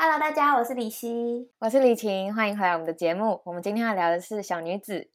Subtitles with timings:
[0.00, 3.42] Hello，大家，我是李希，我是李晴，欢迎回来我们的节目。
[3.44, 5.10] 我们今天要聊的是小女子。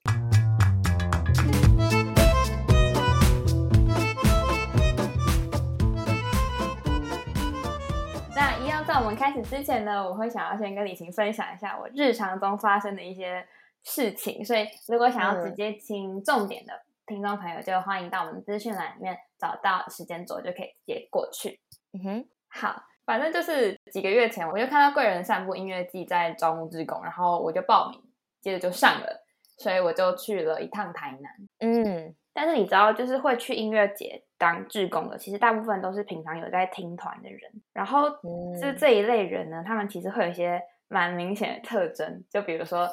[8.36, 13.48] 那一样，在我们开始之前呢，我会想要先跟李晴分享一下我日常中发生的一些
[13.84, 14.44] 事情。
[14.44, 16.74] 所以，如果想要直接听重点的
[17.08, 21.62] 听众朋友，就欢迎到我们资讯栏里面找到时间轴，就可以直接过去。
[21.94, 22.84] 嗯哼，好。
[23.06, 28.02] 反正就是几个月前，我就看到贵人散步音乐季在招募志工，然后我就报名，
[28.42, 29.26] 接着就上了，
[29.58, 31.32] 所以我就去了一趟台南。
[31.60, 37.40] 嗯，但是你知道，就是会去音乐节当志工的，其实大部分都是平常有在听团的人。
[37.74, 42.90] 然后就是这一类人呢，他们其实会有一些蛮明显的特征，就比如说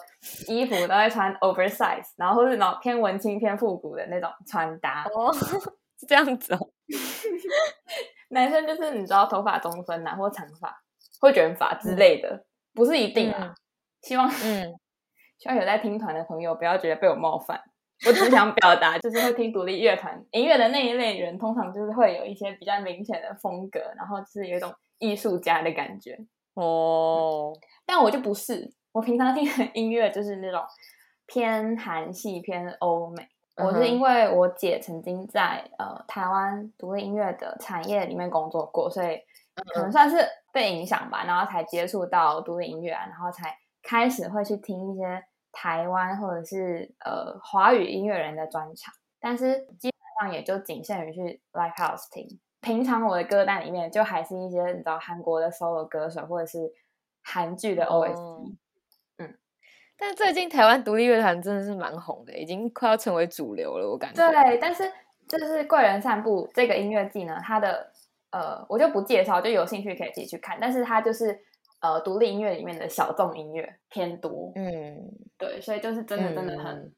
[0.48, 5.04] 衣服都会穿 oversize，然后或是那种偏文青偏复古的那种穿搭。
[5.14, 5.32] 哦，
[5.98, 6.58] 是这样子哦。
[8.30, 10.82] 男生就是你知道头发中分啊，或长发，
[11.20, 12.44] 或卷发之类的，
[12.74, 13.54] 不是一定啊。
[14.02, 14.74] 希望嗯，
[15.38, 17.60] 希望有在听团的朋友不要觉得被我冒犯。
[18.06, 26.18] 我只想表达，就是会听独立乐团音乐的那一类人，通常就是会有一些比较明显的风格，然后就是有一种艺术家的感觉
[26.54, 27.52] 哦。
[27.84, 30.62] 但我就不是，我平常听的音乐就是那种
[31.26, 33.28] 偏韩系、偏欧美。
[33.64, 39.18] 我是因为我姐曾经在呃台湾独立音乐的产业里面工作过，所以
[39.72, 40.16] 可能算是
[40.52, 45.22] 被影响吧，然后才接触到独立音乐，然后才开始会去听一些
[45.52, 52.40] 台湾或者是呃华语音乐人的专场，但是基本上也就仅限于去 live house 听。
[52.60, 56.70] 平常我的歌单里面就还是一些你知道韩国的 solo 歌手或者是
[57.22, 58.56] 韩剧的 OST。
[60.00, 64.26] 但最近台湾独立乐团真的是蛮红的，已经快要成为主流了，我感觉。
[64.30, 64.90] 对，但是
[65.28, 67.92] 就是贵人散步这个音乐季呢，它的
[68.30, 70.56] 呃，我就不介绍，就有兴趣可以自己去看。
[70.58, 71.38] 但是它就是
[71.82, 76.92] 呃，独立音乐里面的小众音乐偏多，嗯，对，所以就是真的真的很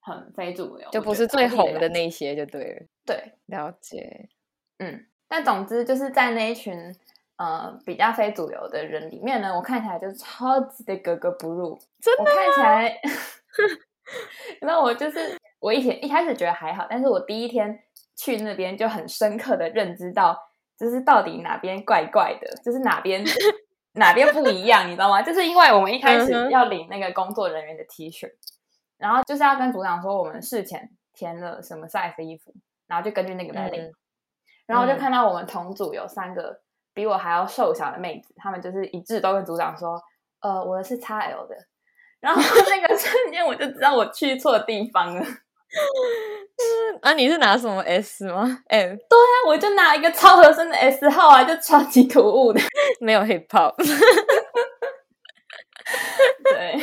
[0.00, 2.86] 很非主流，就不是最红的那些，就对了。
[3.04, 4.30] 对，了解。
[4.78, 6.96] 嗯，但总之就是在那一群。
[7.38, 11.78] 呃，比较非主流的人里面呢，我看起来就是超级的格格不入。
[12.00, 13.00] 真的，我看起来，
[14.62, 17.78] 那我就是我以前一开始觉得还好，但是我第一天
[18.16, 20.34] 去那边就很深刻的认知到，
[20.78, 23.22] 就是到底哪边怪怪的，就是哪边
[23.92, 25.20] 哪边不一样，你知道吗？
[25.20, 28.30] 就是因为我们一开始要领那个工作人员的 T 恤，
[28.96, 32.54] 然后就是要跟组长说我们事前填了什么 size 衣服，
[32.86, 33.92] 然后就根据那个来领，
[34.64, 36.62] 然后就看到我们同组有三个。
[36.96, 40.00] 比我还要瘦小的妹子，他们就是一致都跟组长说
[40.40, 41.54] ：“呃，我的是 XL 的。”
[42.20, 42.40] 然后
[42.70, 45.20] 那个 瞬间我就知道我去错地方了。
[45.22, 52.60] 嗯，啊，你是拿什么 S 吗？？M？，对啊，我就拿一个超合身的 S 号啊，就超级突兀的，
[52.98, 53.74] 没有 hip hop。
[56.44, 56.80] 对，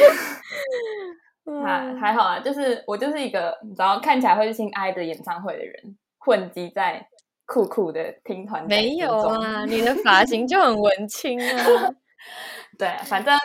[1.66, 7.08] 还还好啊，就是我就是一个你知道看起来会去听 I 的演唱会的人，混迹在。
[7.54, 11.94] 酷酷的听团没有啊，你的发型就很文青啊。
[12.80, 13.38] 对，反正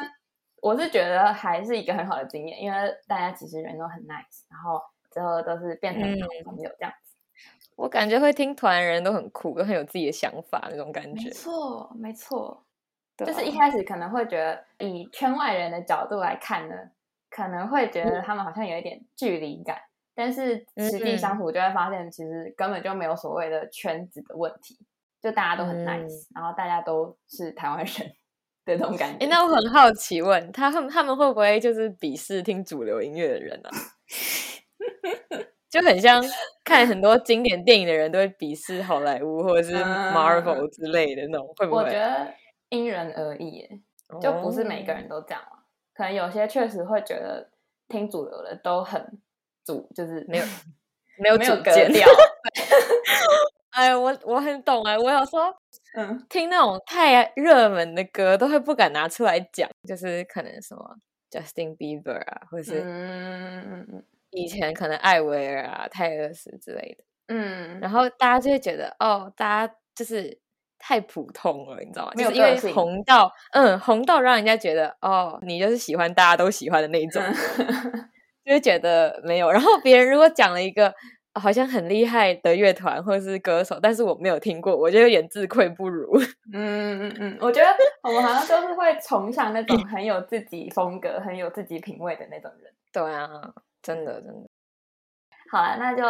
[0.62, 4.80] 我是觉得还是一个很好的经验，因为大家其实人都很 nice，然后
[5.10, 6.02] 最后都是变成
[6.42, 7.14] 朋友这样子。
[7.76, 11.28] 我感觉会听团人都很酷，都很有自己的想法那种感觉。
[11.28, 12.64] 没错，没错，
[13.18, 16.74] 就是一开始可能会觉得以圈外人的角度来看呢，
[17.28, 19.78] 可能会觉得他们好像有一点距离感。
[20.18, 24.76] 但是实际相处就会发现，其实根本就没有所谓的圈子的问题，
[25.22, 28.12] 就大家都很 nice，然后大家都是台湾人
[28.66, 29.24] 的那种感觉。
[29.26, 33.70] 那我很好奇，问他们他们会不会就是鄙视听主流音乐的人呢？
[35.70, 36.20] 就很像
[36.64, 41.84] 看很多经典电影的人都会鄙视好莱坞或者是 Marvel 之类的那种，会不会？
[41.84, 42.34] 我觉得
[42.70, 43.64] 因人而异，
[44.20, 45.58] 就不是每个人都这样嘛。
[45.94, 47.50] 可能有些确实会觉得
[47.86, 49.20] 听主流的都很。
[49.68, 50.44] 主就是没有
[51.20, 52.08] 没有没有格调，
[53.70, 55.52] 哎，我我很懂哎，我有时候
[55.94, 56.24] 嗯。
[56.30, 60.96] 听那种太热门的歌都会不敢拿出来讲，就是可能什么
[61.30, 62.82] Justin Bieber 啊，或者是
[64.30, 70.38] 以前可能艾薇儿啊、泰勒斯之类的，嗯，然后大家就会觉得哦，大家就是
[70.78, 72.12] 太普通了，你知道吗？
[72.16, 77.22] 就是因为红到嗯红到让人家觉得哦，你就是喜欢大家都喜欢的那种。
[78.48, 80.92] 就觉得没有，然后别人如果讲了一个
[81.34, 86.18] 好像很厉害的乐团或者是歌手，但是我没有听过，我就有点自愧不如。
[86.52, 87.68] 嗯嗯嗯，我觉得
[88.02, 92.72] 我们好像都是会崇尚那种很有自己风格、很有自己品味的那种人。
[92.92, 93.28] 对啊，
[93.82, 94.48] 真的真的。
[95.50, 96.02] 好了，那就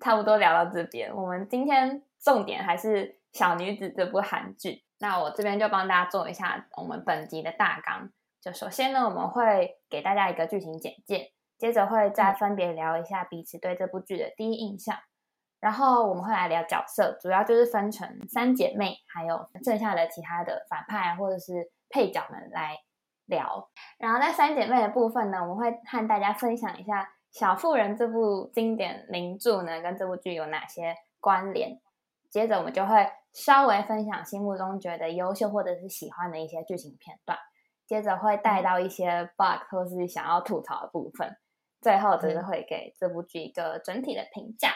[0.00, 1.14] 差不多聊到这边。
[1.14, 4.82] 我们今天重点还是《小女子》这部韩剧。
[4.98, 8.10] 那我这边就帮大家做一下我们本集的大纲。
[8.40, 14.96] 就首先呢，我们会给大家一个剧情简介，接着会再分别聊一下彼此对这部剧的第一印象，
[15.60, 22.76] 然后我们会来聊角色，主要就是分成三姐妹，还有剩下的其他的反派或者是配角们来
[23.24, 23.70] 聊。
[23.98, 31.80] 然后在三姐妹的部分呢，我们会和大家分享一下《小妇人》这部经典名著呢，跟这部剧有哪些关联。
[32.30, 37.38] 接着我们就会稍微分享心目中觉得优秀或者是喜欢的一些剧情片段。
[37.86, 41.36] 接着会带到一些 bug 或是想要吐槽的部分，
[41.86, 44.72] 最后只是会给这部剧一个整体的评价。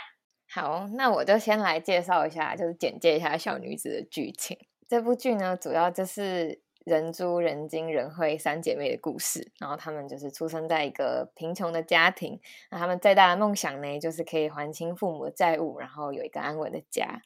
[0.49, 4.57] 好，那我就先来介绍一下，就是简介一下小女子的剧情。
[4.89, 9.51] 这部剧呢，主要就是人珠、人精、人慧三姐妹的故事。
[9.59, 12.41] 然后她们就是出生在一个贫穷的家庭，
[12.71, 17.23] 那她们最大的梦想呢，就是可以还清父母的债务，然后有一个安稳的家。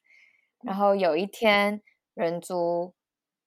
[0.62, 1.82] 然后有一天，
[2.14, 2.94] 人珠。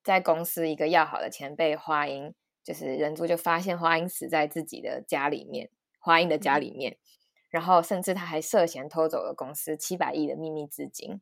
[0.04, 5.69] 在公司一个要好的前辈花英，就是人珠就发现花英死在自己的家里面，
[6.07, 6.98] 花英的家里面，
[7.50, 11.19] 然后甚至他还涉嫌偷走了公司七百亿的秘密资金。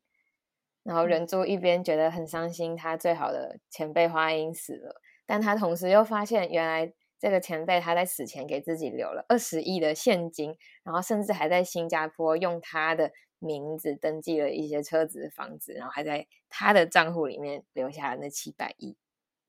[0.83, 13.11] 然后人珠一边觉得很伤心，他最好的前辈花英死了，但他同时又发现，原来这个前辈他在死前给自己留了二十亿的现金，然后甚至还在新加坡用他的。
[13.39, 18.95] 名字登记了一些车子、房子，然后还在他的账户里面留下了那七百亿。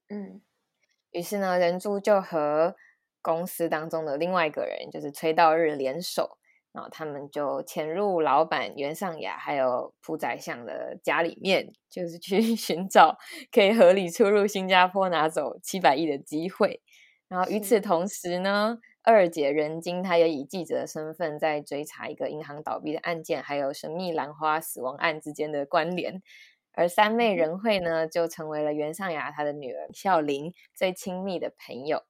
[0.09, 0.43] 嗯，
[1.13, 2.77] 于是呢，人珠就和
[3.35, 6.39] 公司当中的另外一个人，就是崔道日联手，
[6.73, 13.19] 然后他们就潜入老板袁尚雅还有朴宰相的家里面，就是 去寻找
[13.51, 16.81] 可以合理出入新加坡拿走七百亿的机会。
[17.29, 18.79] 然后与此同时呢。
[19.09, 26.21] 二姐任晶，她也以记者的身份在追查一个银行倒闭的案件，还有神秘兰花死亡案之间的关联。
[26.73, 32.03] 而三妹仁惠呢，就成为了袁尚雅她的女儿孝琳最亲密的朋友。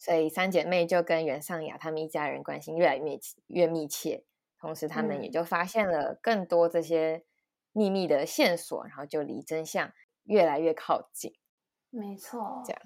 [0.00, 3.18] 嗯，所以三姐妹就跟袁尚雅他们一家人关系越来越
[3.48, 4.24] 越密切，
[4.58, 7.24] 同时他们也就发现了更多这些
[7.72, 9.92] 秘密的线索，然后就离真相
[10.24, 11.34] 越来越靠近。
[11.90, 12.82] 没错，这样。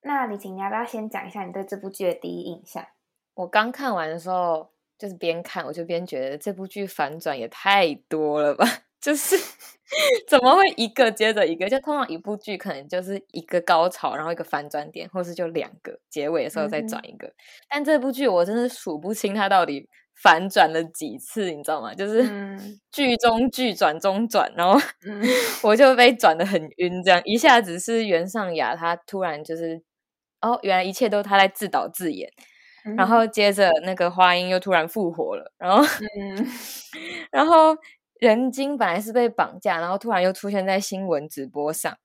[0.00, 2.86] 那李晴，你要不要先讲一下你对这部剧的第一印象？
[3.34, 8.64] 我刚看完的时候，就是边看我就边觉得这部剧反转也太多了吧！
[9.04, 9.36] 就是
[10.26, 11.68] 怎么会一个接着一个？
[11.68, 17.30] 就通常一部剧可能就是一个高潮，然后一个反转点，或是就两个结尾的时候再转一个。
[17.68, 19.86] 但这部剧我真的数不清它到底
[20.22, 21.92] 反转了几次，你知道吗？
[21.94, 22.24] 就是
[22.90, 24.80] 剧中剧转中转，然后
[25.62, 29.82] 我就被转的很晕，这样一下子是袁尚雅，她突然就是。
[30.40, 32.28] 哦，原来一切都是他在自导自演，
[32.98, 35.82] 然后接着那个花音又突然复活了，然后，
[37.32, 37.74] 然后
[38.24, 41.98] 人精本来是被绑架，然后突然又出现在新闻直播上，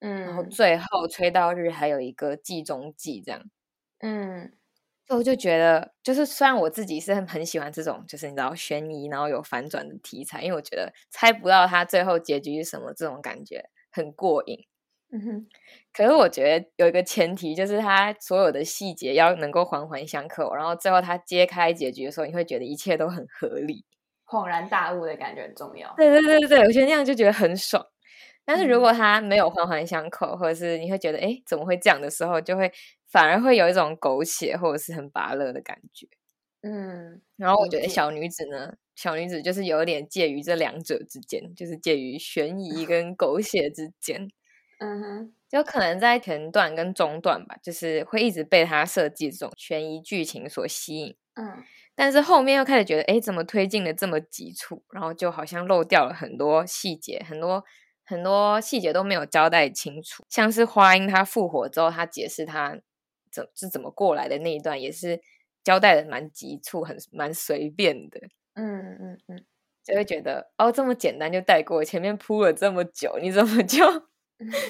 [0.00, 3.42] 嗯，然后最后吹到日还有一个计中计这样，
[4.00, 4.52] 嗯，
[5.06, 14.66] 所以我就觉得，就是虽然我自己是很很喜欢这种，就是你知道悬疑然后有反转的题材，因为我觉得猜不到他最后结局是什么，这种感觉很过瘾。
[15.12, 15.46] 嗯哼，
[15.92, 23.84] 可是我觉得有一个前提，就是他所有的细节要能够环环相扣，然后最后他揭开结局的时候，你会觉得一切都很合理，
[24.30, 25.92] 恍然大悟的感觉很重要。
[25.96, 27.84] 对对对对，我觉得那样就觉得很爽。
[28.44, 32.72] 但是如果他没有环环相扣，或者是你会觉得哎怎么会这样的时候，就会
[33.08, 36.06] 反而会有一种狗血或者是很拔乐的感觉。
[36.62, 44.28] 嗯，然后我觉得小女子呢，小女子就是有点介于这两者之间，就是介于悬疑 跟狗血之间。
[44.78, 51.16] 嗯哼，就可能在前段跟中段吧，就是会一直被他设计这种悬疑剧情所吸引。
[51.34, 51.62] 嗯，
[51.94, 54.82] 但是后面又开始觉得，哎，怎么推进的这么急促？
[54.90, 57.64] 然后就好像漏掉了很多细节，很多
[58.04, 60.24] 很多细节都没有交代清楚。
[60.28, 62.78] 像是花音他复活之后，他解释他
[63.30, 65.20] 怎是怎么过来的那一段，也是
[65.62, 68.20] 交代的蛮急促，很蛮随便的。
[68.54, 69.44] 嗯嗯嗯，
[69.84, 73.84] 就会觉得哦，这么简单就带过，前面铺了这么久，你怎么就？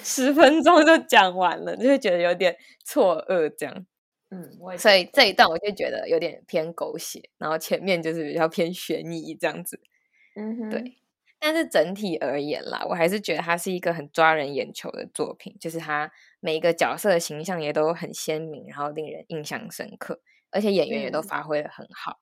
[0.03, 3.87] 十分钟就讲完了，就会觉得有点错愕，这样。
[4.31, 9.81] 嗯，所以这一段我就觉得有点偏狗血，然后前面就是比较偏悬疑这样子。
[10.37, 10.97] 嗯哼，对。
[11.39, 16.11] 但是整体而言啦，我还是觉得它是一个很抓人眼球的作品，就是它
[16.41, 20.21] 每一个角色的形象也都很鲜明，然后令人印象深刻，
[20.51, 22.21] 而且演员也都发挥的很好，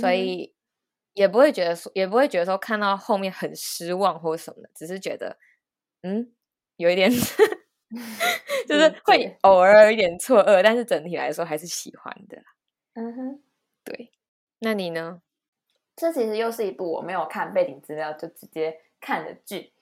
[0.00, 0.54] 所以
[1.14, 5.36] 也不会觉得说，也不会觉得说看到后面很失望或什么的，只是觉得
[6.02, 6.32] 嗯。
[6.76, 7.08] 有一点，
[8.66, 12.42] 就是会偶尔有一点错愕，但是整体来说还是喜欢的。
[12.94, 13.42] 嗯哼，
[13.84, 14.10] 对。
[14.60, 15.20] 那你呢？
[15.96, 19.72] 这其实又是一部我没有看背景资料就直接看的剧，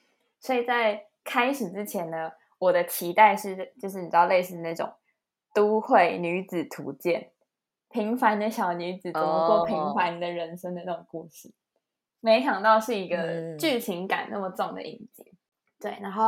[0.41, 4.93] 所以在开始之前呢，我的期待是，就是你知道，类似那种
[5.55, 7.31] 都会女子图鉴，
[7.89, 11.51] 平凡的小女子怎么过平凡的人生的那种故事。
[12.21, 15.33] 没想到是一个剧情感那么重的影集。
[15.81, 16.27] 对，然后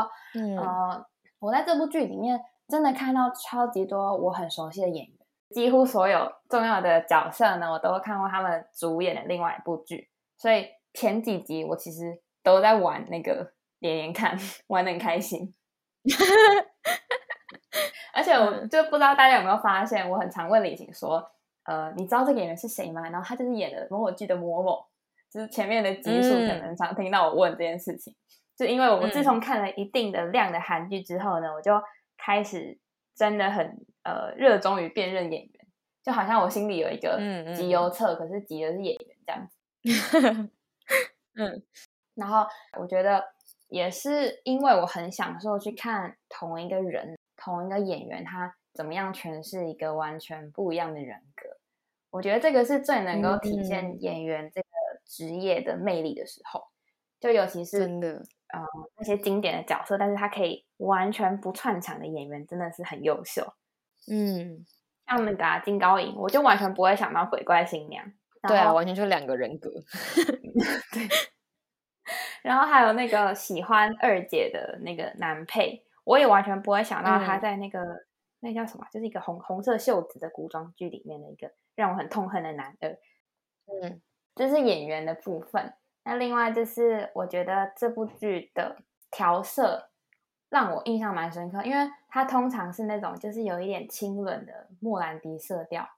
[0.59, 1.07] 呃，
[1.39, 5.17] 我在这部剧里面真的看到超级多我很熟悉的演员，
[5.51, 14.39] 几乎所有重要的角色呢，我都看过他们主演的另外一部剧，所以前几集我其实都在玩那个连连看，
[14.69, 15.55] 玩的很开心。
[18.15, 21.31] 而且我就不知道大家有没有发现，我很常问李晴说
[21.67, 24.87] ：“呃，你知道这个演员是谁吗？”然后他就是演的某某剧的某某，
[25.31, 28.15] 就是前面的集数可能常听到我问这件事情。
[28.57, 31.73] 就因为我们自从看了一定的量的韩剧之后呢，我就
[32.17, 32.79] 开始
[33.17, 35.67] 真的很呃热衷于辨认演员，
[36.05, 37.19] 就好像我心里有一个
[37.57, 40.51] 集邮册，可是集的是演员这样子。
[41.35, 41.63] 嗯，
[42.15, 42.47] 然后
[42.79, 43.25] 我觉得
[43.69, 51.49] 也是因为我很享受去看同一个人、同一个演员他怎么样诠释一个完全不一样的人格，
[52.11, 54.69] 我觉得这个是最能够体现演员这个
[55.05, 56.69] 职业的魅力的时候，
[57.19, 58.25] 就尤其是真的。
[58.55, 63.43] 呃，那些经典的角色，但是他可以完全不串场的演员，真的是很优秀。
[64.11, 64.65] 嗯，
[65.07, 68.05] 像那个金高银，我就完全不会想到鬼怪新娘。
[68.47, 69.71] 对啊，完全就两个人格。
[70.93, 71.09] 对。
[72.43, 77.81] 然后还有那个喜欢二姐的那个男配，我也完全不会想到他在那个
[78.41, 82.91] 那叫什么，就是一个红红色袖子的古装剧里面的一个让我很痛恨的男二。
[83.67, 84.03] 嗯，
[84.35, 85.73] 这是演员的部分。
[86.05, 88.77] 那另外就是，我觉得这部剧的
[89.11, 89.89] 调色
[90.51, 95.89] 让我印象蛮深刻，因为它通常是那种就是有一点清冷的莫兰迪色调，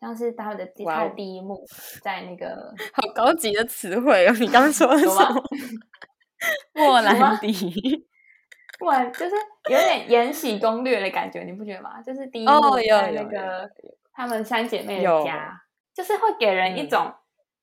[0.00, 1.62] 像是他的他的第一幕
[2.02, 5.44] 在那个好高级的词汇哦，你刚说什么？
[6.74, 8.06] 莫兰迪，
[8.80, 9.34] 哇，就是
[9.70, 12.00] 有点《延禧攻略》的感觉，你不觉得吗？
[12.02, 13.70] 就是第一幕在那个
[14.12, 15.62] 他们三姐妹的家，
[15.94, 17.12] 就是会给人一种。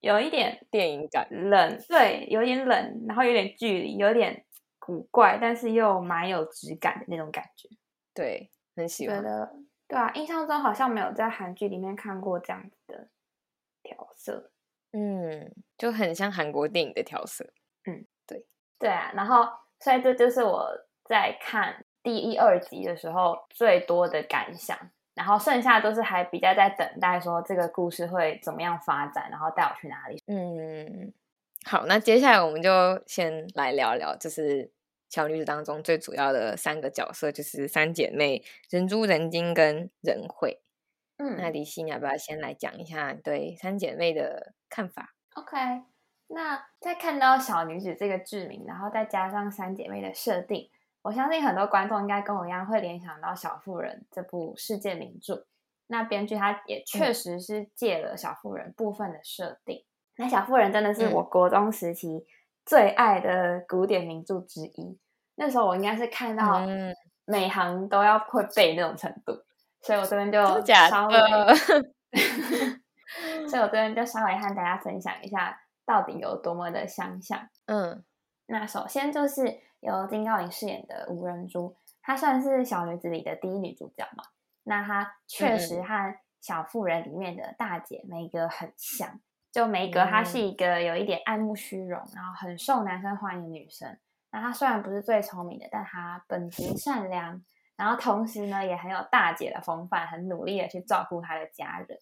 [0.02, 4.46] 有一点电影感，冷，对，有点冷，然后有点距离，有点
[4.80, 7.68] 古怪，但是又蛮有质感的那种感觉，
[8.14, 9.18] 对，很喜欢。
[9.18, 9.54] 觉得
[9.88, 13.10] 对啊，印象中好像没有在韩剧里面看过这样子的
[13.84, 14.52] 调色，
[14.94, 17.46] 嗯，就很像韩国电影的调色，
[17.86, 18.46] 嗯，对，
[18.78, 19.48] 对啊，然后
[19.80, 20.70] 所以这就是我
[21.04, 24.78] 在看第一、二集的时候最多的感想。
[25.20, 30.24] 然后剩下都是还比较在等待，说这个故事会怎么样发展，然后带我去哪里。
[30.28, 31.12] 嗯，
[31.66, 34.72] 好，那接下来我们就先来聊聊，就是
[35.10, 40.62] 小女子当中最主要的三个角色，就是三姐妹人珠、人精跟人慧。
[41.18, 45.58] 嗯，那李希，你要不要先来讲一下对三姐妹的看法？OK，
[46.28, 50.70] 那在看到小女子这个剧名，然后再加上三姐妹的设定。
[51.02, 55.46] 我相信很多观众应该跟我一样会联想到《小妇人》这部世界名著。
[55.88, 59.84] 那编剧他也确实是借了《小妇人》部分的设定。
[60.18, 62.28] 那《小妇人》真的是我国中时期
[62.66, 65.00] 最爱的古典名著之一。
[65.36, 66.62] 那时候我应该是看到
[67.26, 69.42] 每行都要会背那种程度，
[69.82, 70.44] 所以我这边就
[70.90, 71.18] 稍微，
[73.48, 77.48] 所以我这边就稍微和大家分享一下到底有多么的相像。
[77.68, 78.04] 嗯，
[78.48, 79.62] 那首先就是。
[79.80, 84.24] 由金高银饰演的吴仁珠，她算是小女子里的第一女主角嘛？
[84.64, 89.20] 那她确实和小妇人里面的大姐梅格很像。
[89.52, 93.98] 就梅格，她是一个有一点爱慕虚荣，然后很受男生欢迎的女生。
[94.32, 97.44] 那她虽然不是最聪明的，但她本质善良，
[97.76, 101.98] 然后同时呢，也很有大姐的风范，很努力的去照顾她的家人。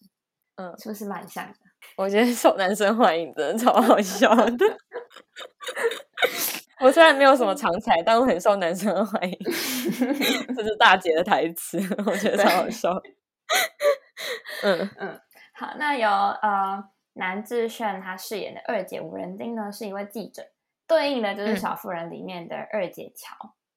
[0.56, 1.54] 嗯，是不是蛮像的？
[1.96, 4.56] 我觉得受男生欢迎真的超好笑的。
[6.80, 9.38] 我虽然没有什么长才，但我很受男生的欢迎。
[10.54, 12.90] 这是大姐的台词，我觉得超好笑。
[14.62, 15.20] 嗯嗯，
[15.54, 20.42] 好，那由呃南智炫他饰演的二姐吴仁丁呢，是一位记者，
[20.86, 23.34] 对应的就是《小妇人》里面的二姐乔。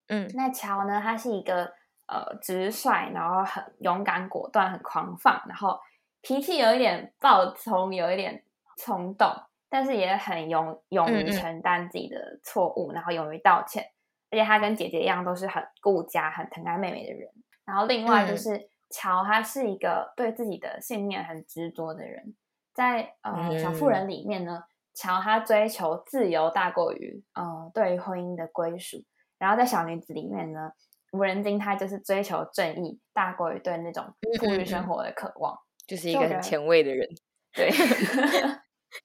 [0.10, 1.72] 嗯，那乔呢，她是一个
[2.08, 5.79] 呃直率，然后很勇敢果断，很狂放，然后
[6.22, 8.43] 脾气有一点暴冲，有一点
[8.77, 9.27] 冲动。
[9.72, 13.86] 但是也很勇勇于承担自己的错误，然后勇于道歉，
[14.30, 17.30] 而且他跟姐姐一样都是很顾家、很疼爱妹妹的人。
[17.63, 22.36] 然后另外就是乔，他是一个对自己的信念很执着的人。
[22.74, 29.01] 在呃小妇人里面呢，乔他追求自由大过于呃对于婚姻的归属。
[29.40, 30.74] 然后在小女子里面呢，
[31.13, 34.06] 吴仁金他就是追求正义大过于对那种
[34.38, 37.08] 富裕生活的渴望，就是一个很前卫的人。
[37.56, 37.72] 对。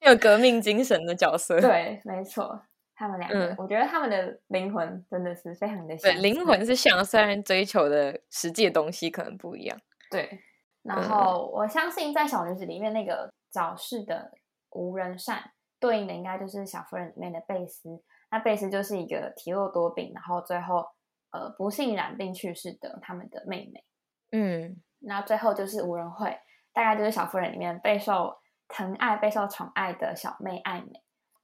[0.01, 2.61] 有革命精神的角色，对，没错。
[2.99, 9.79] 他们两个，我觉得他们的灵魂真的是非常的对，灵魂是像，虽然追求的实际的东西可能不一样。
[10.09, 10.39] 对，
[10.81, 14.31] 然后我相信在小女子里面那个早逝的
[14.71, 18.01] 无人善，对应的应该就是小夫人里面的贝斯。
[18.31, 20.83] 那贝斯就是一个体弱多病，然后最后
[21.31, 23.83] 呃不幸染病去世的他们的妹妹。
[24.31, 26.35] 嗯，那最后就是无人会，
[26.73, 28.35] 大概就是小夫人里面备受
[28.67, 31.03] 疼爱、备受宠爱的小妹爱美。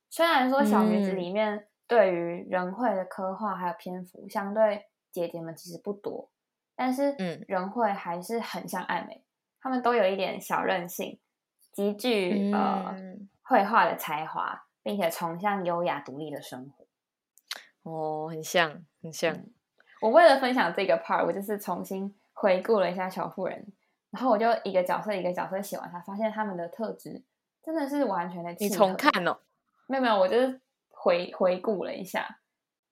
[0.10, 6.30] 虽然说小女子里面对于人会的刻画还有篇幅相对姐姐们其实不多，
[6.75, 9.24] 但是嗯人会还是很像爱美，
[9.60, 11.20] 他们都有一点小任性，
[11.72, 12.96] 极具呃
[13.42, 16.86] 绘画的才华，并且崇尚优雅独立的生活。
[17.84, 19.36] 哦，很像，很像。
[20.01, 23.68] 我为了分享这个 part，我就是重新回顾了一下小妇人，
[24.13, 27.22] 然后我就一个角色一个角色写完，才发现他们的特质
[27.63, 28.55] 真的是完全的。
[28.60, 29.36] 你重看哦。
[29.88, 32.25] 没有没有，我就是回回顾了一下，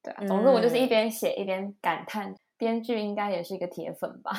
[0.04, 4.32] 对啊，总之我就是一边写一边感叹，编剧应该也是一个铁粉吧，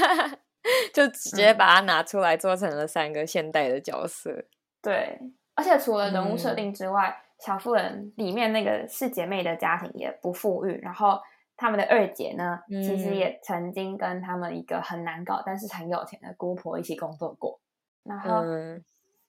[0.92, 4.44] 就直接把它拿出来做成了三个现代的角色。
[4.82, 5.18] 对，
[5.54, 11.18] 而且除了人物设定之外，小妇人里面那个四姐妹的家庭也不富裕，然后
[11.60, 17.60] 他们的二姐呢，其实也曾经跟他们一个很难搞但是很有钱的姑婆一起工作过，
[18.02, 18.42] 然后。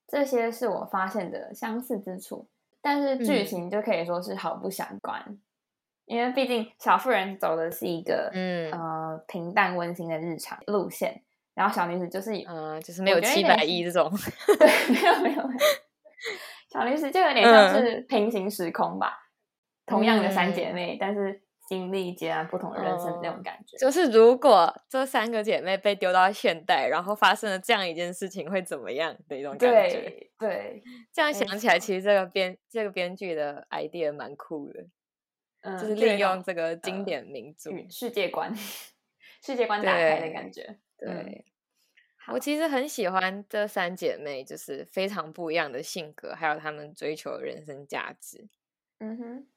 [0.08, 2.50] 这些是我发现的相似之处，
[2.82, 5.40] 但是剧情就可以说是毫不相关，
[6.06, 8.70] 因为毕竟小妇人走的是一个嗯。
[8.72, 11.22] 呃平淡温馨的日常路线，
[11.54, 14.12] 然后小女子就是嗯就是没有七百亿这种，
[14.60, 15.50] 对，没有没有，
[16.70, 19.18] 小女子就有点像是平行时空吧，
[19.86, 21.42] 同样的三姐妹，但是。
[21.72, 30.30] 经历截然不同的人生那种感觉，就是如果这三个姐妹被丢到现代，然后发生了这样一件事情，会怎么样的一种感觉？
[30.38, 34.84] 对， 这样想起来，其实这个编这个编剧的 idea 蛮酷的，
[35.80, 38.54] 就是利用这个经典名著世界观，
[39.42, 40.78] 世界观打开的感觉。
[40.98, 41.46] 对，
[42.34, 48.50] 我其实很喜欢这三姐妹，就是非常不一样的性格，还有她们追求人生价值。
[49.00, 49.48] 嗯哼，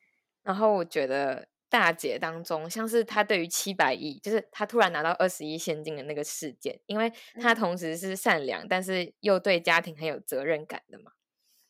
[0.44, 1.48] 然后我觉得。
[1.74, 11.10] 大姐当中，像是她对于七百亿，就是她突然拿到二十亿现金的那个事件，因为她同时是善良，但是又对家庭很有责任感的嘛。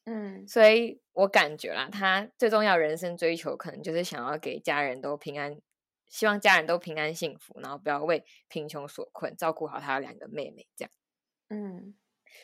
[0.05, 5.59] 嗯，所以我感觉啦，她最重要人生追求，可能就是想要给家人都平安，
[6.07, 10.91] 希望家人都平安幸福，然后不要为贫穷所困，照顾好她两个妹妹，这样。
[11.49, 11.95] 嗯，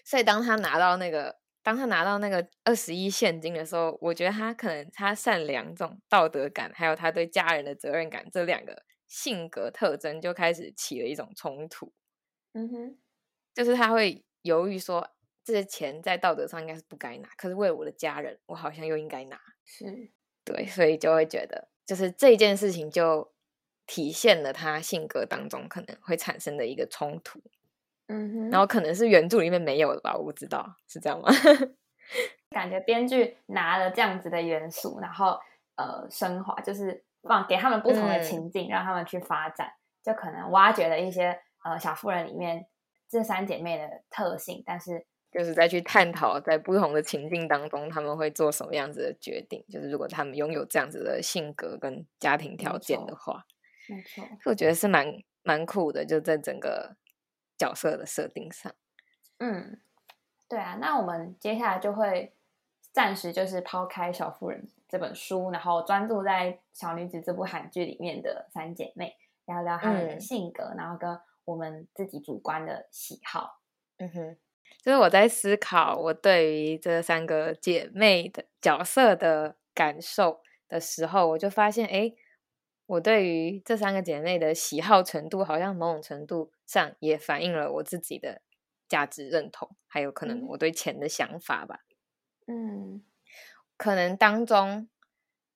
[0.03, 1.40] 所以当她拿到那个。
[1.63, 11.93] 当他拿到那个二十一现金的时候，我觉得他可能他善良这种道德感，还有他对家人的责任感这两个性格特征就开始起了一种冲突。
[12.53, 12.99] 嗯哼，
[13.55, 15.07] 就是他会犹豫说，
[15.45, 19.39] 这些钱在道德上应该是不该拿，可是为了我的家人，我好像又应该拿。
[19.65, 20.11] 是，
[20.45, 23.33] 对，所以就会觉得，就是这件事情就
[23.87, 27.41] 体现了他性格当中可能会产生的一个冲突。
[28.13, 31.29] 嗯哼，然后可能是原著里面没有的吧，我不知道是这样吗？
[32.51, 35.39] 感觉编剧拿了这样子的元素，然后
[35.77, 39.71] 呃升华，就是放给他们不同的情境，让他们去发展，
[40.03, 42.67] 就可能挖掘了一些呃小妇人里面
[43.09, 53.45] 这三姐妹的特性，但是就是再去探讨在不同的情境当中他们会做什么样子的决定，就是如果他们拥有这样子的性格跟家庭条件的话，
[53.89, 55.07] 没错，我觉得是蛮
[55.45, 56.97] 蛮酷的，就在整个。
[57.61, 58.75] 角色的设定上，
[59.39, 59.79] 嗯，
[60.49, 62.33] 对啊，那我们接下来就会
[62.91, 73.61] 暂时就是抛开《小妇人》这本书，然后专注在《小女子》这部韩剧里面的三姐妹，聊聊她们的性格，然后跟我们自己主观的喜好。
[73.99, 74.37] 嗯哼，
[74.81, 82.15] 就是我在思考我对于这三个姐妹的角色的感受的时候，我就发现，哎。
[82.91, 88.43] 我对于这三个姐妹的喜好程度，好像某种程度上也反映了我自己的
[88.89, 91.81] 价值认同，还有可能我对钱的想法吧。
[92.47, 93.03] 嗯，
[93.77, 94.89] 可能当中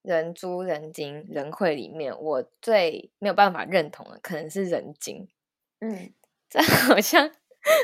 [0.02, 5.28] 人猪、人精、人会里面，我最没有办法认同的，可能是人精。
[5.78, 6.12] 嗯，
[6.50, 7.30] 这好像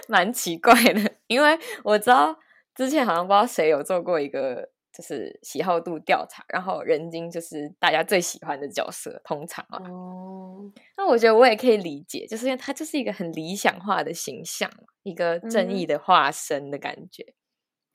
[0.08, 2.40] 蛮奇怪的，因为我知道
[2.74, 4.72] 之前好像不知道谁有做过一个。
[4.92, 9.78] 就是喜好度调查，然后人精就是大家最喜欢的角色，通常啊。
[9.88, 14.68] 哦，那我觉得我也可以理解，就是因为他就是一个很理想化的形象，
[15.04, 17.34] 一个正义的化身的感觉。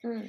[0.02, 0.26] 嗯，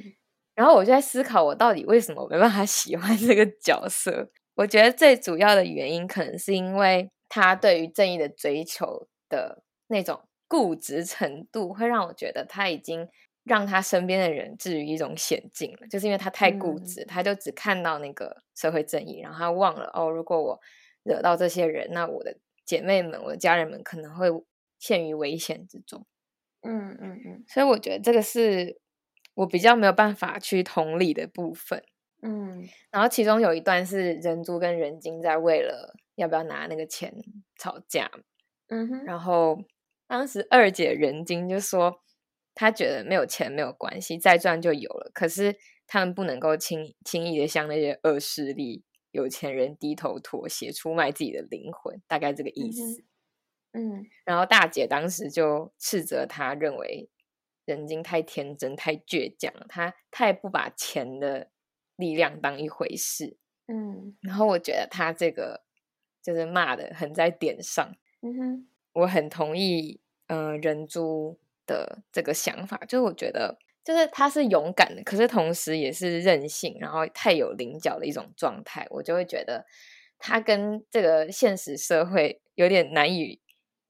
[0.56, 4.30] 然后我就在思考，我到底为什么没办法喜欢这个角色？
[4.56, 13.08] 我觉得最主要的原因，可能是因为他对于正义的追求的那种固执程度，会让我觉得他已经。
[13.47, 20.60] 让他身边的人置于一种险境了，就是因为他太固执，他就只看到那个社会正义，然后他忘了哦，如果我
[21.03, 24.27] 惹到这些人，那我的姐妹们、我的家人们可能会
[24.77, 26.05] 陷于危险之中。
[26.62, 28.79] 嗯嗯嗯，所以我觉得这个是
[29.36, 31.81] 我比较没有办法去同理的部分。
[32.21, 37.13] 嗯，然后其中有一段是人猪跟人精在为了要不要拿那个钱
[37.57, 38.12] 吵架。
[38.67, 39.57] 嗯哼，然后
[40.07, 42.01] 当时二姐人精就说。
[42.60, 45.12] 他觉得没有钱没有关系，再赚就有了。
[45.13, 53.04] 可是他们不能够轻轻易的向那些恶势力、有钱人低头妥协，出卖自己的灵魂，大概这个意思。
[53.74, 57.12] 嗯，然后大姐当时就斥责他，认为
[57.65, 61.52] 人精太天真、太倔强了，他太不把钱的
[61.96, 63.38] 力量当一回事。
[63.67, 65.63] 嗯，然后我觉得他这个
[66.24, 67.96] 就是骂的很在点上。
[68.22, 70.02] 嗯哼，我很同意。
[70.26, 71.39] 嗯，人猪。
[71.67, 79.65] 的这个想法，就是我觉得，就是他是勇敢的，可是同时也是任性，然后太有棱角的一种状态，我就会觉得
[80.17, 83.39] 他跟这个现实社会有点难以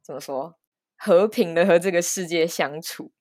[0.04, 0.58] 怎么说
[0.98, 3.12] 和平的和这个世界相处。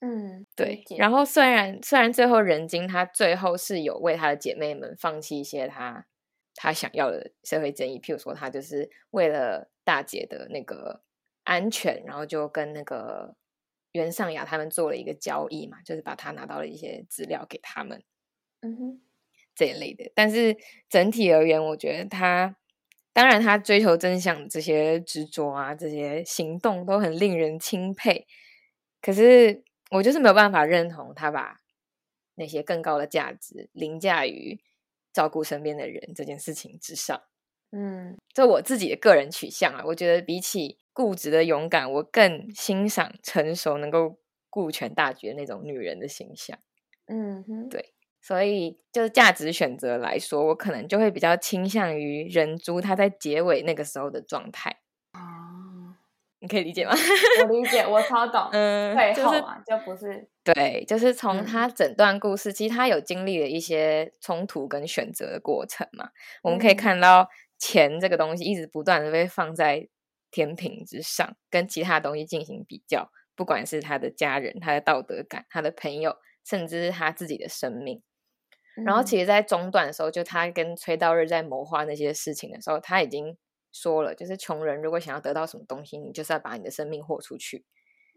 [0.00, 0.84] 嗯，对。
[0.98, 6.06] 然后虽然虽然最后人精他最后是有为他的姐妹们放弃一些他
[6.54, 11.02] 他想要的社会正义，譬如说他就是为了大姐的那个
[11.44, 13.34] 安全，然后就跟那个。
[13.92, 18.02] 袁尚雅他们做了一个交易嘛，就是把他拿到了一些资料给他们，
[18.60, 19.00] 嗯哼，
[19.54, 20.10] 这一类的。
[20.14, 20.56] 但是
[20.88, 22.56] 整体而言，我觉得他
[23.12, 28.26] 当然他追求真相这些执着啊，这些行动都很令人钦佩。
[29.00, 31.60] 可是我就是没有办法认同他把
[32.36, 34.60] 那些更高的价值凌驾于
[35.12, 37.22] 照顾身边的人这件事情之上。
[37.72, 40.78] 嗯，就我自己的个人取向啊，我觉得比起。
[40.94, 44.18] 固执的勇敢，我更欣赏成熟、能够
[44.50, 46.58] 顾全大局的那种女人的形象。
[47.06, 54.80] 嗯哼，对，所以就是价值选择来说，我可能就会比较倾向于人猪他在结尾那个时候的状态。
[55.14, 55.96] 哦，
[56.40, 56.92] 你可以理解吗？
[57.40, 58.48] 我理解，我超懂。
[58.52, 66.10] 嗯，最后嘛，就不是对，就是从他整段故事，其实他有经历了一些冲突跟选择的过程嘛。
[66.42, 67.30] 我们可以看到
[67.62, 69.88] 钱这个东西一直不断的被放在。
[70.34, 78.02] 天平之上，跟其他东西进行比较，不管是他的家人、他的道德感、他的朋友，甚至是他自己的生命。
[78.86, 83.36] 然后，其实，在中段的时候，就他跟崔道日在谋划那些事情的时候，他已经
[83.72, 87.66] 说了，就是穷人如果想要得到什么东西，你就是要把你的生命豁出去。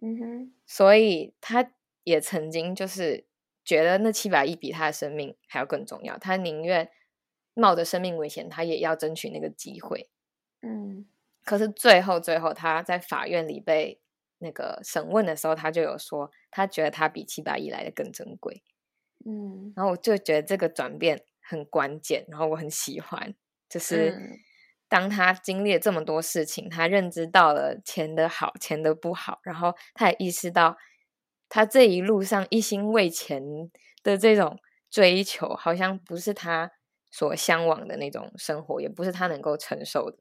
[0.01, 0.53] 嗯哼。
[0.65, 1.69] 所以，他
[2.05, 3.27] 也曾经就是
[3.65, 6.89] 觉得那七百亿比他的生命还要更重要，他宁愿
[7.55, 10.07] 冒着生命危险，他也要争取那个机会。
[10.61, 11.07] 嗯。
[11.43, 14.01] 可是最后，最后他在法院里被
[14.39, 18.63] 那个审问的时候，他就有说，他觉得他比七百亿来的更珍贵。
[19.27, 23.35] 嗯，然后我就觉得这个转变很关键，然后我很喜欢，
[23.69, 24.39] 就是
[24.89, 30.75] 当他经历了这么多事情，他认知到了钱的好，钱的不好，然后他也意识到，
[31.47, 33.43] 他这一路上一心为钱
[34.01, 34.57] 的这种
[34.89, 36.71] 追求，好像不是他
[37.15, 40.17] 所向往的那种生活，也不是他能够承受的。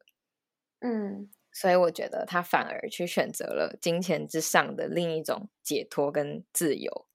[0.79, 7.07] 嗯，所以我觉得他反而去选择了金钱之上的另一种解脱跟自由，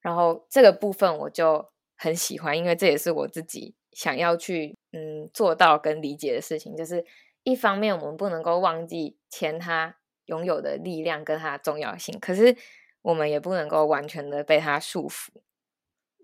[0.00, 6.74] 然后这个部分我就很喜欢，因为这也是我自己想要去嗯做到跟理解的事情。
[6.74, 7.04] 就是
[7.42, 12.56] 一方面我们不能够忘记钱它拥有的力量跟它的重要性，可是
[13.02, 15.28] 我们也不能够完全的被它束缚。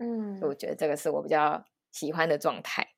[0.00, 2.91] 嗯，我觉得这个是我比较喜欢的状态。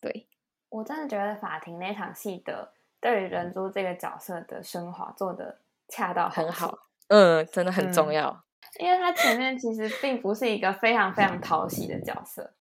[0.00, 0.28] 对
[0.68, 2.72] 我真的觉得法庭那场戏的。
[3.00, 8.44] 对于人猪这个角色的升华做的恰到很好，嗯，真的很重要。
[8.80, 12.52] 因为他前面其实并不是一个非常非常讨喜的角色，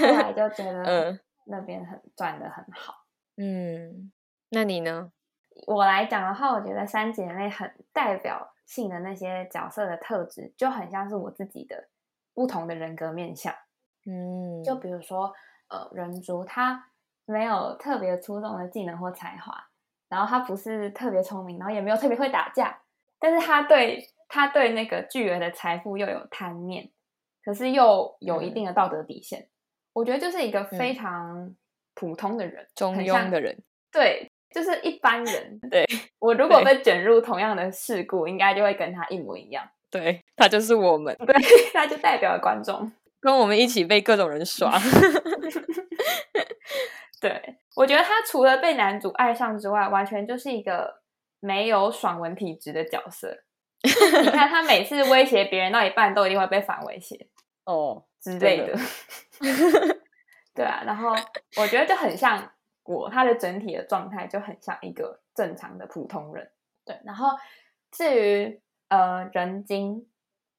[0.00, 3.04] 来就觉 得那边很转的很好。
[3.36, 4.10] 嗯，
[4.50, 5.12] 那你呢？
[5.68, 11.88] 我来讲的话，我觉得三姐妹很代表性的那些角色的特质，就很像是我自己的
[12.34, 13.54] 不同的人格面相。
[14.04, 15.32] 嗯，就比如说，
[15.68, 16.90] 呃，人族他
[17.24, 19.68] 没有特别出众的技能或才华。
[20.08, 22.78] 然后他不是特别聪明，然后也没有特别会打架，
[23.18, 26.88] 但是他对他对那个巨额的财富又有贪念，
[27.44, 29.48] 可是又有一定的道德底线。
[29.92, 31.56] 我觉得就是一个非常
[31.94, 35.58] 普通的人，中庸的人，对，就是一般人。
[35.68, 35.84] 对
[36.20, 39.68] 我如果被卷入同样的事故，应该就会跟他一模一样。
[39.90, 41.34] 对他就是我们，对，
[41.74, 44.78] 他就代表了观众，跟我们一起被各种人耍。
[47.20, 51.02] 对，我觉得他除了被男主爱上之外，完全就是一个
[51.40, 53.42] 没有爽文体质的角色。
[53.82, 57.28] 你看他每次威胁别人到一半，都一定会被反威胁
[57.64, 58.78] 哦之类的。
[60.54, 61.14] 对啊，然后
[61.56, 62.50] 我觉得就很像
[62.84, 66.50] 我，他的整体的状态就很像一个正常的普通人。
[66.84, 67.30] 对，然后
[67.90, 70.06] 至于呃人精，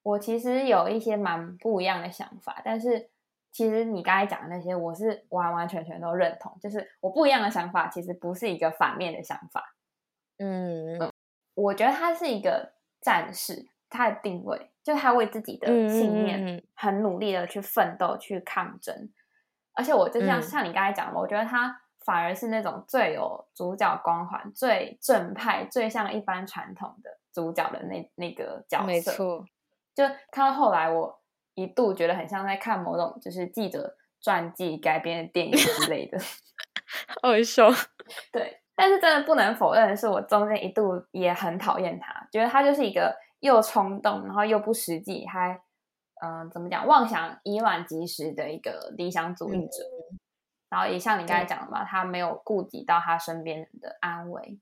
[0.08, 3.10] 我其实有一些蛮不一样的想法，但是
[3.52, 6.58] 其实你刚才讲的那些，我是完完全全都认同。
[6.62, 9.76] 就是我不一样的想法，其实不是一个反面的想法。
[10.38, 10.98] 嗯，
[11.56, 19.10] 我觉得他是一个战士，他的定位就是他为自己的信念很努力的去奋斗、去抗争。
[19.74, 28.86] 而且我就像像你刚才讲的，我觉得他反而是那种最有主角光环、最正派、最像一般传统的主角的那那个角色。
[28.86, 29.46] 没错，
[29.98, 31.20] 就看到后来，我
[31.56, 36.20] 一度觉得很像在看某种就是记者传记改编的电影之类的。
[37.24, 37.68] 好笑。
[38.32, 45.60] 对，但是真的不能否认的是，我中间一度也很讨厌他，觉得他就是一个又冲动，然后又不实际，还。
[46.20, 46.88] 嗯，怎么讲？
[46.88, 49.84] 妄想以卵击石的一个理想主义者，
[50.68, 54.60] 然后也像你刚才讲的嘛，他没有顾及到他身边人的安危，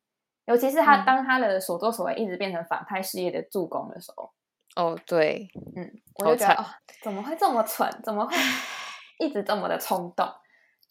[0.47, 4.33] 尤其是他当他的所作所为一直变成反派事业的助攻的时候。
[4.75, 6.65] 哦，对，嗯，我就觉得哦，
[7.01, 7.89] 怎么会这么蠢？
[8.03, 8.35] 怎么会
[9.19, 10.27] 一直这么的冲动？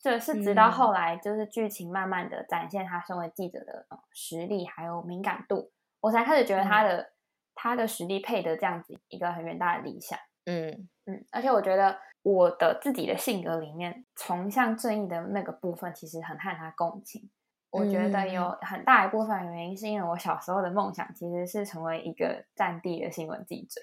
[0.03, 7.12] 这是直到后来，就是剧情慢慢的展现他身为记者的实力还有敏感度，我才开始觉得他的
[7.55, 10.18] 他的实力配得这样子一个很远大的理想。
[10.44, 17.31] 嗯嗯，而且我觉得我的自己的性格里面，崇尚正义的那个部分，其实很和他共情。
[17.75, 23.81] 我觉得有很大一部分原因，是因为我小时候的梦想其实是成为一个战地的新闻记者。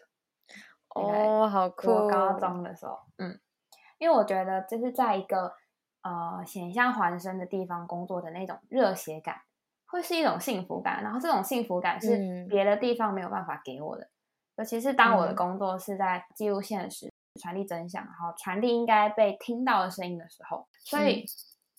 [0.95, 2.07] 哦，好酷！
[2.07, 3.37] 高中的时候，嗯，
[3.97, 5.53] 因为我觉得就是在一个
[6.03, 9.41] 呃险象环生的地方工作的那种热血感，
[9.85, 11.03] 会是一种幸福感。
[11.03, 14.07] 然后这种幸福感是别的地方没有办法给我的。
[14.55, 21.25] 尤其是当我的工作是在记录现实、传递真相，然后传递应该被听到的声音的时候，所以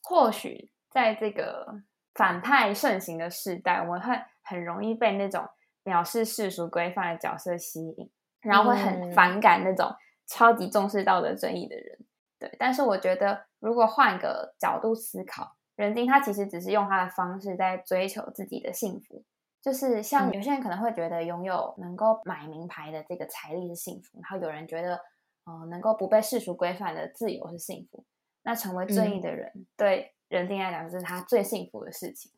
[0.02, 1.80] 或许在这个
[2.14, 5.48] 反派盛行的时代，我们会很容易被那种
[5.84, 9.94] 藐视世俗规范的角色吸引，然后会很反感那种
[10.26, 11.98] 超级重视道德正义的人。
[12.38, 19.24] 对，但是我觉得，如果换个角度思考，人丁他其实只是用他的方式在追求自己的幸福。
[19.62, 25.00] 就是像有些人可能会觉得拥有能够买名牌的这个财力是幸福，然后有人觉得，
[25.44, 28.04] 呃，能够不被世俗规范的自由是幸福。
[28.42, 32.32] 那成为正义的人，对人定来讲，这是他最幸福的事情。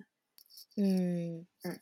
[0.77, 1.81] 嗯嗯，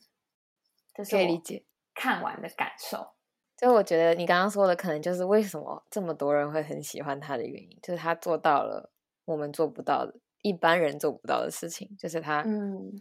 [0.94, 1.64] 这是可以理解。
[1.94, 3.12] 看完的感受，
[3.56, 8.90] 就我觉得你刚刚说的，可能就是为什么这么多人会很喜欢他的原因，就是他做到了
[9.24, 10.14] 我们做不到的。
[10.40, 12.44] 一般人做不到的事情，就是他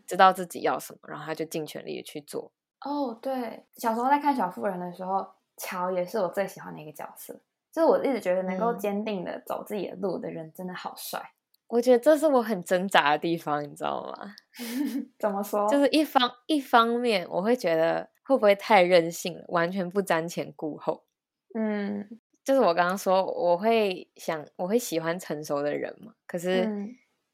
[0.05, 2.51] 知道自己要什么，然后他就尽全力的去做。
[2.81, 7.33] 哦，对，小时候在看小妇人的时候，乔也是我最喜欢的一个角色。
[7.71, 11.31] 就是我一直觉得能够坚定的走自己的路的人，真的好帅。
[11.71, 14.35] 我觉得这是我很挣扎的地方，你知道吗？
[15.17, 15.67] 怎么说？
[15.69, 21.05] 就是一方一方面，我会觉得会不会太任性了，完全不瞻前顾后。
[21.57, 26.13] 嗯，就是我刚刚说，我会想，我会喜欢成熟的人嘛。
[26.27, 26.69] 可是。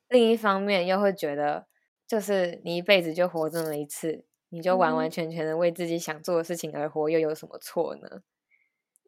[0.10, 1.68] 另一方面，又会觉得，
[2.08, 8.22] 就是你一辈子就活这么一次，你就完完全全的为自己想做的事情而活，又有什么错呢？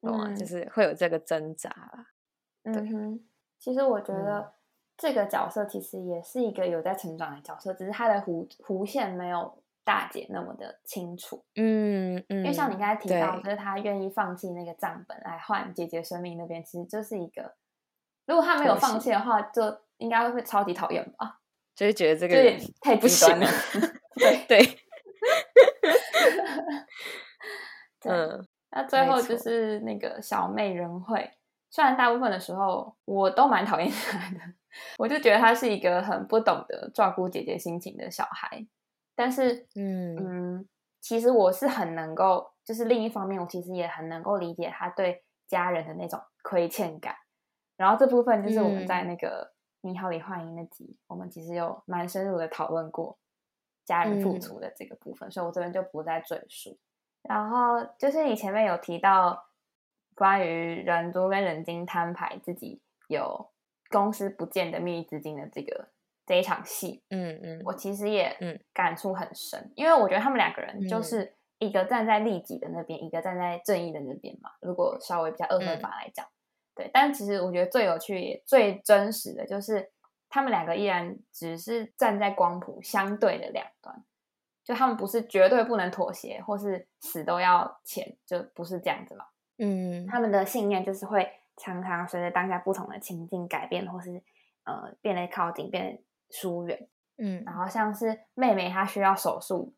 [0.02, 0.34] 懂吗？
[0.36, 2.08] 就是会有这个挣扎啦。
[2.64, 3.26] 嗯哼，
[3.58, 4.56] 其实我觉得
[5.00, 11.44] 这个角色其实也是一个有在成长的角色，只是他的弧弧线没有大姐那么的清楚。
[11.56, 17.56] 嗯嗯，因为像你刚才提到，就是他愿意放弃那个账本来换姐姐生命那边，其实就是一个，
[18.28, 19.80] 如果他没有放弃的话，就。
[20.00, 21.42] 应该会超级讨厌吧？
[21.76, 23.46] 就是觉得这个人太极端了。
[24.16, 24.80] 对对。
[28.08, 31.30] 嗯，那最后就是那个小妹仁惠，
[31.70, 34.40] 虽然大部分的时候我都蛮讨厌她的，
[34.98, 38.66] 我就觉得他是一个很不懂得照顾姐姐心情的小孩。
[39.16, 40.70] 但是，嗯嗯，
[41.02, 47.16] 其实我是很能够，就是另一方面，我其实也很能够理解他对家人的那种亏欠感。
[47.78, 49.54] 然后这部分就是我们在那个。
[49.82, 53.18] 你好，李焕英那集，我们其实有蛮深入的讨论过
[53.86, 56.78] 家人付出的这个部分，所以我这边就不再赘述。
[57.24, 59.42] 然后就是你前面有提到
[60.16, 63.50] 关于人多跟人精摊牌自己有
[63.90, 65.90] 公司不见的秘密资金的这个
[66.26, 74.52] 这一场戏，嗯嗯，我其实也嗯感触很深，因为我觉得他们两个人就是一个站在利己的那边，一个站在正义的那边嘛。
[74.62, 76.26] 如果稍微比较二分法来讲。
[76.76, 79.92] 对，但其实我觉得最有趣也最真实的就是，
[80.30, 84.02] 他们两个依然只是站在光谱相对的两端，
[84.64, 89.26] 就他们不是绝对不能妥协，或是死都要钱，就不是这样子嘛。
[89.58, 94.24] 嗯，他们的信念就是会常常随着当下不同的情境改变，或是
[94.64, 96.90] 呃变得靠近，变得疏远。
[97.18, 99.76] 嗯，然后像是妹妹她需要手术，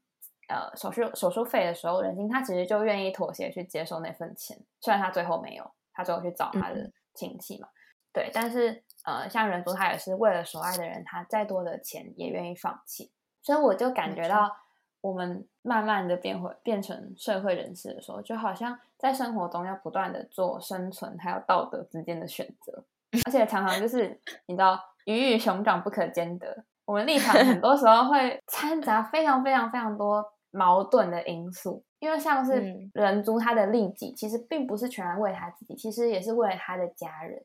[0.48, 7.68] 呃手术手术费的时候，仁心她其实就愿意妥协去接受那份钱，虽然她最后没有，她最后去找她的亲戚嘛。
[8.14, 13.12] 对，但是呃像仁珠他也是为了所爱的人，他再多的钱也愿意放弃。
[13.42, 14.56] 所以我就感觉到。
[15.02, 22.84] 我们慢慢的变回变成社会人士的时候，就好像在生活中要不断的做生存还有道德之间的选择，
[23.26, 32.62] 而且常常就是你知道鱼与熊掌不可兼得，我们立场很多时候会掺杂非常非常非常多矛盾的因素，因为像是
[32.94, 37.42] 人族他的利己其实并不是全然为他自己，其实也是为了他的家人。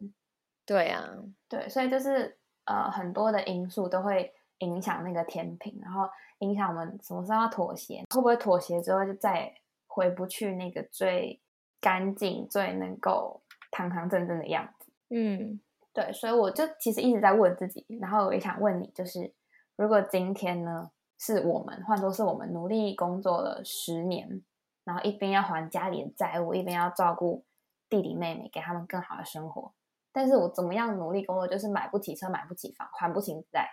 [0.67, 1.09] 对啊，
[1.49, 6.07] 对，所以就是呃很多的因素都会影响那个天平，然后。
[6.41, 8.03] 影响我们什么时候要妥协？
[8.11, 9.55] 会不会妥协之后就再也
[9.87, 11.41] 回不去那个最
[11.81, 14.93] 干净、最能够堂堂正正的样子？
[15.09, 15.61] 嗯，
[15.93, 19.33] 对，所以我就其实一直在问自己，然后我也想问你，就是
[19.77, 24.43] 如果今天呢，是我们换作是我们努力工作了十年，
[24.85, 27.45] 然后一边要还家里的债务，一边要照顾
[27.89, 29.73] 弟弟妹妹，给他们更好的生活，
[30.13, 33.71] 但是我怎么样努力工作，就是买不起车、买不起房、还不起债。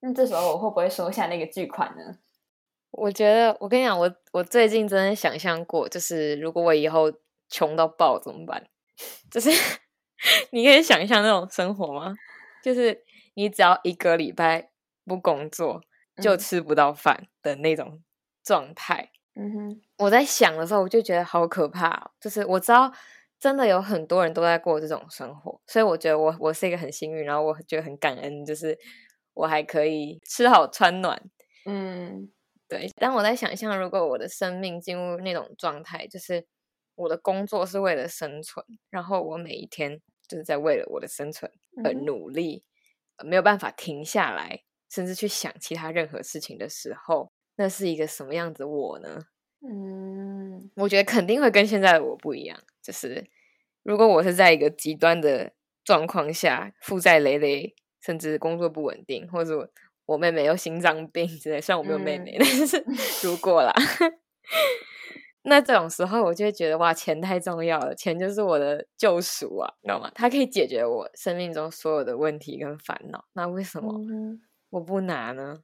[0.00, 2.18] 那这时候我会不会收下那个巨款呢？
[2.92, 7.12] 我觉得，我跟你讲，我我最近真的想象过，就是如果我以后
[7.48, 8.66] 穷到爆怎么办？
[9.30, 9.48] 就是
[10.50, 12.14] 你可以想象那种生活吗？
[12.64, 14.70] 就是你只要一个礼拜
[15.04, 15.80] 不工作，
[16.20, 18.02] 就吃不到饭的那种
[18.42, 19.10] 状态。
[19.36, 22.10] 嗯哼，我在想的时候，我就觉得好可怕。
[22.20, 22.92] 就是我知道，
[23.38, 28.76] 真的有很多人都在过这种生活，所以我觉得我我是一个很幸运，然后我觉得很感恩，就是。
[29.34, 31.22] 我还可以吃好穿暖，
[31.64, 32.30] 嗯，
[32.68, 32.88] 对。
[32.96, 36.46] 当我在想象，如果我的生命进入那种状态，就是
[36.94, 41.50] 我的工作是为了生存，然后我每一天就是在为了我的生存
[41.84, 42.64] 而努力，
[43.24, 49.24] 没有办法停下来，甚至去想其他任何事情的时候，那是一个什么样子我呢？
[49.62, 52.58] 嗯，我觉得肯定会跟现在的我不一样。
[52.82, 53.26] 就是
[53.82, 55.52] 如果我是在一个极端的
[55.84, 57.74] 状况下，负债累累。
[58.00, 59.70] 甚至工作不稳定，或者
[60.06, 62.84] 我妹妹有心脏病之类，虽然我没有妹妹，但是
[63.26, 63.72] 如果啦，
[65.44, 70.10] 那这种时候我就会觉得哇，钱太重要了，钱就是我的救赎啊，你知道吗？
[70.14, 73.94] 它可以解决我生命中所有的问题跟烦恼，那为什么
[74.70, 75.60] 我不拿呢？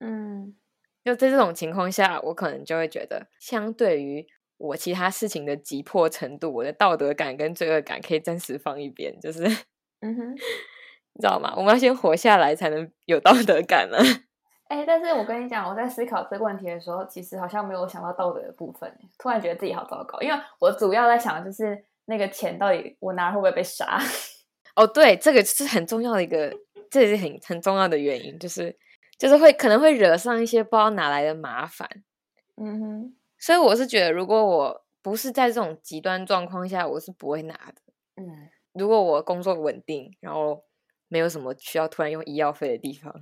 [0.00, 0.56] 嗯，
[1.04, 9.44] 就在这种情况下，我可能就会觉得，相对于我其他事情的急迫程度，我的道德感跟罪恶感可以暂时放一边，就是，
[10.00, 10.34] 嗯哼。
[11.14, 11.52] 你知道吗？
[11.56, 13.98] 我们要先活下来，才能有道德感呢。
[14.66, 18.92] 哎，但是我跟你讲，我在思考这个问题的时候，其实好像没有想到道德的部分。
[19.18, 24.00] 突然觉得自己好糟糕，因为我主要在想的就是那个钱到底我拿会不会被杀。
[24.74, 26.52] 哦，对，这个是很重要的一个，
[26.90, 28.76] 这也是很很重要的原因，就是
[29.18, 31.88] 就是会可能会惹上一些不知道哪来的麻烦。
[32.56, 37.74] 嗯哼，所以我是觉得，如果我不是在这种极端状况下，我是不会拿的。
[38.16, 40.64] 嗯，如果我工作稳定，然后。
[41.08, 43.14] 没有什么需要突然用医药费的地方，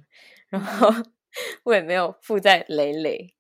[0.49, 0.88] 然后
[1.64, 3.35] 我也没有负债累累，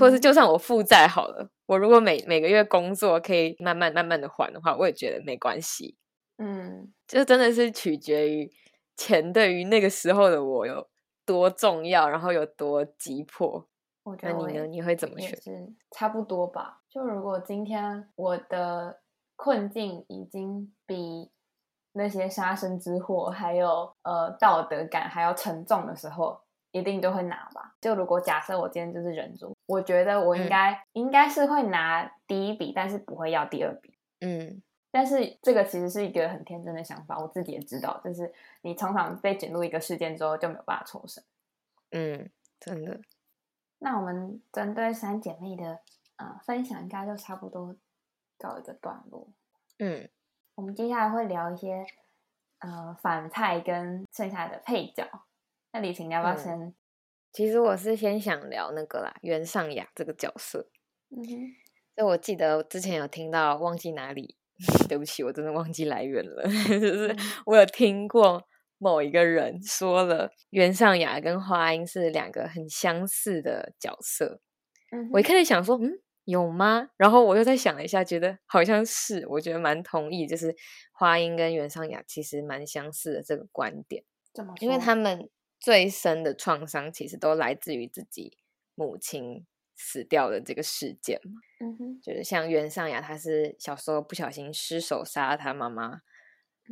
[0.00, 5.96] 或是就算我负债好了，我如果每每个月工作可以慢慢慢慢的还的话，我也觉得没关系。
[6.38, 8.50] 嗯，就真的是取决于
[8.96, 10.88] 钱对于那个时候的我有
[11.26, 13.68] 多重要，然后有多急迫。
[14.02, 14.66] 我觉得你呢？
[14.66, 15.38] 你会怎么选？
[15.90, 16.80] 差不多吧。
[16.90, 19.00] 就如果今天我的
[19.36, 21.33] 困境已经比。
[21.96, 26.40] 那些杀身之祸，还有呃道德感还要沉重的时候，
[26.72, 27.76] 一定都会拿吧。
[27.80, 33.96] 就如果假设我今天就是忍住，我觉得我应该应该是会拿第一笔，但是不会要第二笔。
[34.20, 41.22] 嗯，但是这个其实是一个很天真的想法，我自己也知道，就是你常常被卷入一个事件之后就没有办法抽身。
[41.92, 42.28] 嗯，
[42.58, 43.00] 真的。
[43.78, 45.78] 那我们针对三姐妹的
[46.16, 47.76] 呃分享，应该就差不多
[48.36, 49.28] 告一个段落。
[49.78, 50.08] 嗯。
[50.56, 51.84] 我们接下来会聊一些
[52.60, 55.04] 呃反派跟剩下的配角。
[55.72, 56.72] 那李晴要不要先？
[57.32, 60.68] 其实我是先想聊那个啦，袁尚雅这个角色。
[61.10, 61.54] 嗯哼。
[61.96, 64.36] 就我记得之前有听到，忘记哪里，
[64.88, 66.42] 对不起，我真的忘记来源了。
[66.68, 67.14] 就是
[67.46, 68.42] 我有听过
[68.78, 74.40] 某一个人说了，袁尚雅跟花英是两个很相似的角色。
[74.92, 75.10] 嗯。
[75.12, 75.98] 我一开始想说，嗯。
[76.24, 76.88] 有吗？
[76.96, 80.54] 然后我又再想了一下，觉得好像是，我觉得蛮同意，就是
[80.92, 84.04] 花音跟袁尚雅其实蛮相似的这个观点。
[84.32, 84.54] 怎么？
[84.60, 85.28] 因为他们
[85.60, 88.38] 最深的创伤其实都来自于自己
[88.74, 91.40] 母亲死掉的这个事件嘛。
[91.60, 96.00] 嗯哼，就是像袁尚雅，她是小时候不小心失手杀了她妈妈，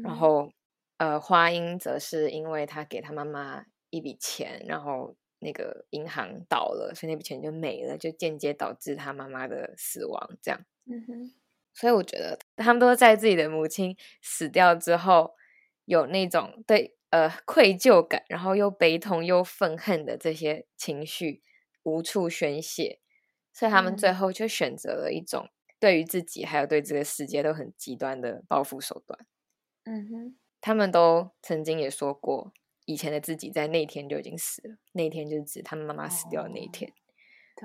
[0.02, 0.50] 然后
[0.96, 10.38] 呃，花音则是因为她给她妈妈一笔钱，然后那个银行倒了，所以那笔钱就没了，就间接导致他妈妈的死亡。
[10.40, 11.34] 这样，嗯哼，
[11.74, 15.34] 所以我觉得他们都在自己的母亲死掉之后，
[15.84, 21.42] 有那种对呃愧疚感，然后又悲痛又愤恨的这些情绪
[21.82, 23.00] 无处宣泄，
[23.52, 29.26] 所以他们最后就选择了一种对于自己还有对这个世界都很极端的报复手段。
[29.84, 32.52] 嗯哼，他们都曾经也说过。
[32.84, 36.92] 以前的自己在那天就已经死了，那天就是指他们妈妈死掉的那一天，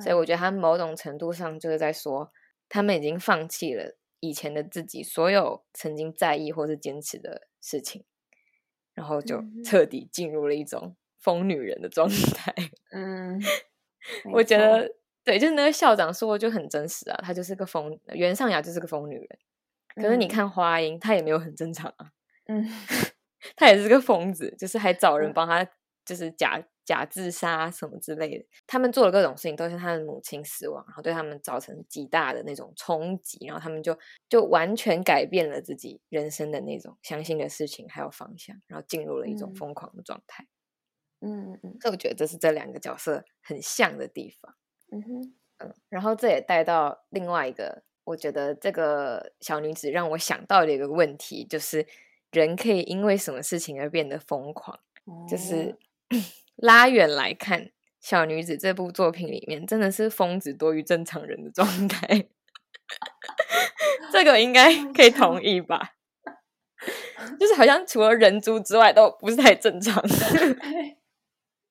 [0.02, 2.32] 所以我觉得他某种程度上就是在说，
[2.70, 8.06] 他们已经放弃了以前的自己所有曾经在意或是坚持的事情，
[8.94, 12.54] 然后就彻底进入了一种疯女人的状态。
[12.94, 13.42] 嗯，
[14.34, 14.94] 我觉得
[15.24, 19.28] 对，就是那个校长说的就很真实啊，她就是个疯，袁尚雅就是个疯女人。
[19.96, 22.12] 可是你看花音，她也没有很正常啊。
[22.46, 22.64] 嗯。
[23.56, 25.68] 他也是个疯子，就是还找人帮他，
[26.06, 28.46] 就是假假自杀什么之类的。
[28.66, 33.98] 他们做了各种事情，都是他的母亲死亡，然后对他们造成极大的那种冲击，然后他们就
[34.30, 40.48] 就完全改变了自己人生的那种相信的事情还有方向，然后进入了一种疯狂的状态。
[41.20, 44.56] 嗯嗯嗯，所以我觉得这是这两个角色很像的地方。
[44.92, 51.86] 嗯哼，嗯，然后这也带到另外一个，我觉得这个小女子让我想到的一个问题就是。
[52.32, 54.80] 人可以因为什么事情而变得疯狂？
[55.30, 55.78] 就是
[56.58, 57.62] 拉远来看，
[58.02, 62.28] 《小女子》这部作品里面真的是疯子多于正常人的状态。
[64.12, 65.94] 这个应该可以同意吧？
[67.40, 70.04] 就是好像除了人猪之外，都不是太正常。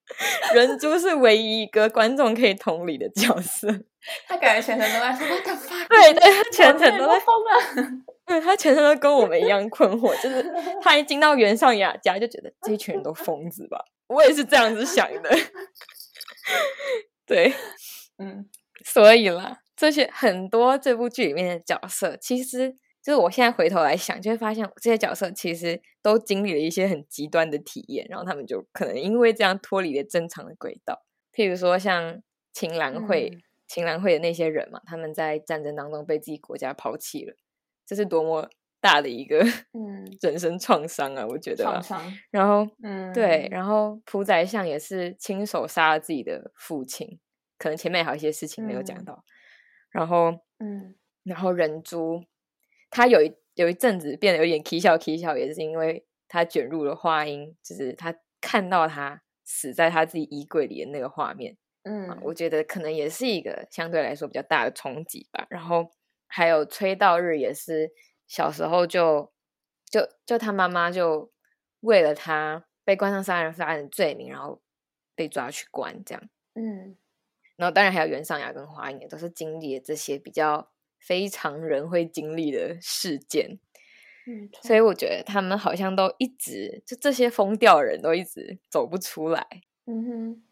[0.53, 3.67] 人猪是唯一一个观众可以同理的角色。
[4.25, 7.51] 他感觉全程都在说 “what the fuck”，对对，他全程都在疯了。
[8.27, 10.43] 对他全程都跟我们一样困惑，就是
[10.81, 13.83] 他一进到原上雅家就觉得这一群人都疯子吧？
[14.07, 15.29] 我也是这样子想的。
[17.25, 17.53] 对，
[18.17, 18.49] 嗯，
[18.83, 22.71] 所以啦，这些很多这部剧里面的角色，其实
[23.01, 31.05] 就是我现在回头来想，就会发现这些角色其实都经历了一些很极端的体验，然后他们就可能因为这样脱离了正常的轨道。
[31.33, 32.21] 譬如说像
[32.51, 33.31] 秦岚会、
[33.67, 37.33] 青蓝会的那些人嘛，他们在战争当中被自己国家抛弃了。
[37.87, 38.49] 这是多么
[38.81, 39.39] 大的一个
[39.73, 41.25] 嗯人生创伤啊！
[41.25, 42.13] 我觉得创伤。
[42.29, 47.17] 然后嗯，对，然后朴宰相也是亲手杀了自己的父亲，
[47.57, 49.23] 可能前面还有一些事情没有讲到。
[49.89, 52.25] 然后嗯，然后人猪，
[52.91, 61.57] 他有一有一阵子变得有点啼笑啼笑，也是因为他卷入了花音，就是他看到他死在他自己衣柜里的那个画面。
[61.83, 65.47] 嗯，我觉得可能也是一个相对来说比较大的冲击吧。
[65.49, 65.89] 然后。
[66.27, 67.91] 还有崔道日也是
[68.27, 69.31] 小时候就
[69.89, 71.31] 就就他妈妈就
[71.79, 74.61] 为了他被关上杀人犯的罪名，然后
[75.15, 76.29] 被抓去关这样。
[76.53, 76.95] 嗯，
[77.55, 83.59] 然后当然还有袁尚雅跟华英也都是经历了这些比较非常人会经历的事件。
[84.25, 89.47] 嗯，所以我觉得他们好像都一直就这些疯掉人都一直走不出来。
[89.85, 90.43] 嗯哼，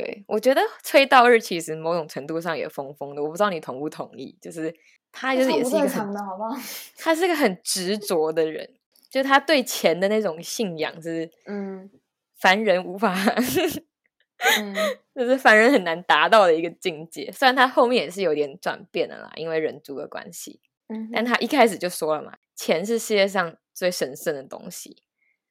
[0.00, 4.74] 对我觉得崔道日其实某种程度上也疯疯的，我不知道你同不同意，就是。
[5.12, 6.56] 他就是也是一个很，好不好？
[6.96, 8.76] 他是个很执着的人，
[9.10, 11.90] 就他对钱的那种信仰是，嗯，
[12.38, 13.12] 凡人无法，
[14.60, 14.72] 嗯，
[15.12, 17.28] 就是凡人很难达到的一个境界。
[17.32, 25.02] 虽然他后面也是有点转变的啦，因为人族的关系，嗯，但他一开始就说了嘛，钱是世界上最神圣的东西，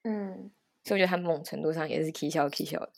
[0.03, 0.49] 嗯，
[0.85, 2.93] 所以我觉得他某种程度上也是 k 笑 k 笑的，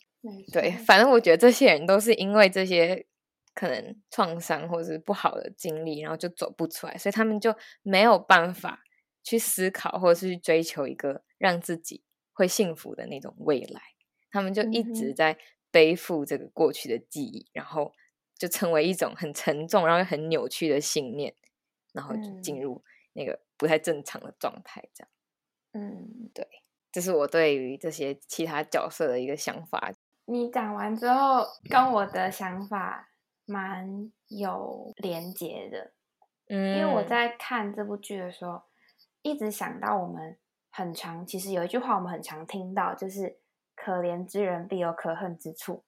[0.52, 3.06] 对，反正我觉得这些人都是因为这些。
[3.54, 8.82] 可能创伤或者是不好的经历，然后就走不出来，所以他们就没有办法
[9.22, 12.02] 去思考，或者是去追求一个让自己
[12.32, 13.82] 会幸福的那种未来。
[14.30, 15.36] 他们就一直在
[15.70, 17.92] 背负这个过去的记忆，然后
[18.38, 21.34] 就成为一种很沉重，然后又很扭曲的信念，
[21.92, 24.82] 然后就进入那个不太正常的状态。
[24.94, 25.10] 这样，
[25.72, 26.48] 嗯，对，
[26.90, 29.92] 这是我对于这些其他角色的一个想法。
[30.26, 33.08] 你讲完之后，跟我的想法。
[33.44, 35.92] 蛮有连结的，
[36.48, 38.62] 嗯，因为我在看这部剧的时候，
[39.20, 40.38] 一直想到我们
[40.70, 43.40] 很常，其实有一句话我们很常听到，就是
[43.74, 45.82] “可怜之人必有可恨之处”，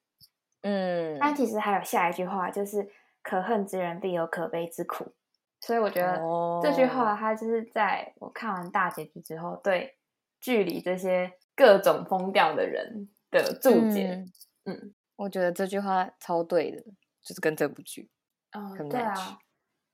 [0.62, 2.90] 嗯，但其实还有下一句话，就是
[3.22, 5.14] “可恨之人必有可悲之苦”。
[5.62, 6.20] 所以我觉得
[6.60, 9.96] 这句话，它就是在我看完大结局之后，对
[10.40, 13.08] 剧里这些各种疯掉的人
[13.42, 14.24] 的注解。
[14.64, 16.82] 嗯，我觉得这句话超对的。
[17.26, 18.10] 就是跟这部剧，
[18.52, 19.14] 嗯，对啊。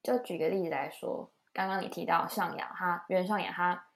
[0.02, 3.86] 就举个例子来说，刚刚你提到上雅，他袁上雅他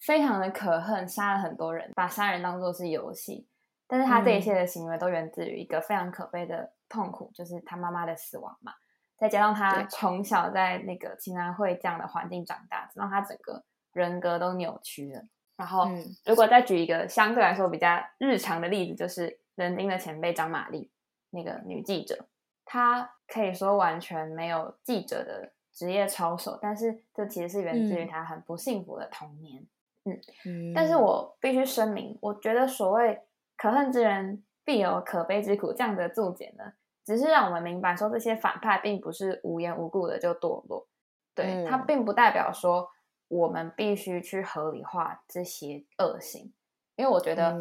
[0.00, 3.46] 非常的可恨，杀了很多人，把杀人当做是游戏。
[3.86, 8.72] 但是他这一切的行为都源自于一个非常可悲的痛苦，就是他妈妈的死亡嘛。
[9.16, 13.62] 再加上他从小在那个青安会这样的环境长大，让他整个
[13.92, 15.22] 人格都扭曲了。
[15.62, 15.86] 然后，
[16.26, 20.90] 如果再举一个相对来说比较日常的例子，就是人丁的前辈张玛丽，
[21.30, 22.26] 那个女记者，
[22.64, 29.64] 她可以说完全没有记者的职业操守，但是这其实是源自于她很不幸福的童年。
[30.44, 33.20] 嗯，但是我必须声明，我觉得所谓
[33.56, 36.72] 可恨之人必有可悲之苦这样的注解呢，
[37.04, 40.88] 只是让我们明白说这些反派并不是无缘无故的就堕落，
[41.36, 42.90] 对他并不代表说。
[43.32, 46.52] 我们必须去合理化这些恶行，
[46.96, 47.58] 因为我觉得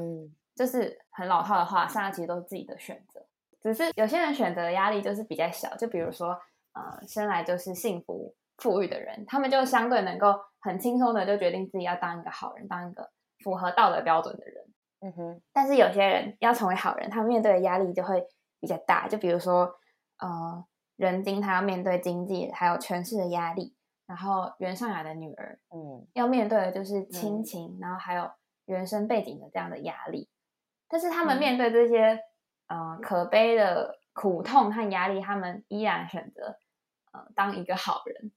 [0.54, 3.26] 这是很老套的话，大家其实都是自己的选择，
[3.62, 5.74] 只是有些人选择的压力就是比较小。
[5.78, 6.38] 就比如说，
[6.74, 13.10] 呃，生来就是幸福富裕的人，他们就相对能够很轻松的就决定自己要当一个好人，当一个
[13.42, 14.66] 符合道德标准的人。
[15.00, 15.42] 嗯哼。
[15.54, 18.22] 但是有些人要成为好人，他们面对的压力就会
[18.60, 19.08] 比较大。
[19.08, 19.74] 就比如说，
[20.20, 20.66] 呃，
[20.98, 23.74] 人精他要面对经济还有权势的压力。
[24.12, 28.30] 然后袁尚雅的女儿，嗯，要面对的就是亲情，然后还有
[28.66, 30.28] 原生背景的这样的压力。
[30.90, 32.20] 但是他们面对这些，
[32.68, 36.58] 呃，可悲的苦痛和压力，他们依然选择，
[37.14, 38.34] 呃，当一个好人。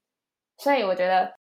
[0.58, 1.34] 所以我觉得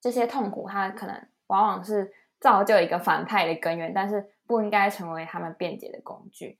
[0.00, 6.58] 这些痛苦，它可能往往是造就一个反派的根源，但是不应该成为他们辩解的工具。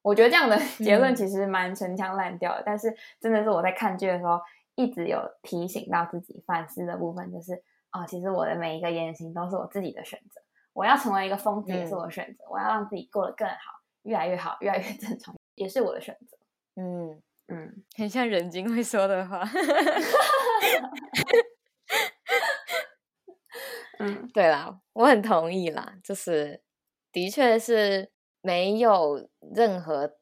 [0.00, 4.40] 我觉得这样的 结论其实蛮陈腔滥调的，但是真的是我在看剧的时候。
[4.76, 10.40] 一直有提醒到自己反思的部分，就是啊，其实我的每一个言行都是我自己的选择。
[10.72, 13.54] 我要成为一个疯子也是我的选择，我要让自己过得更好，
[14.02, 16.36] 越来越好，越来越正常也是我的选择。
[16.74, 19.44] 嗯嗯，很像人精会说的话。
[24.00, 26.62] 嗯，对啦，我很同意啦，就是
[27.12, 28.10] 的确是
[28.40, 30.16] 没有任何，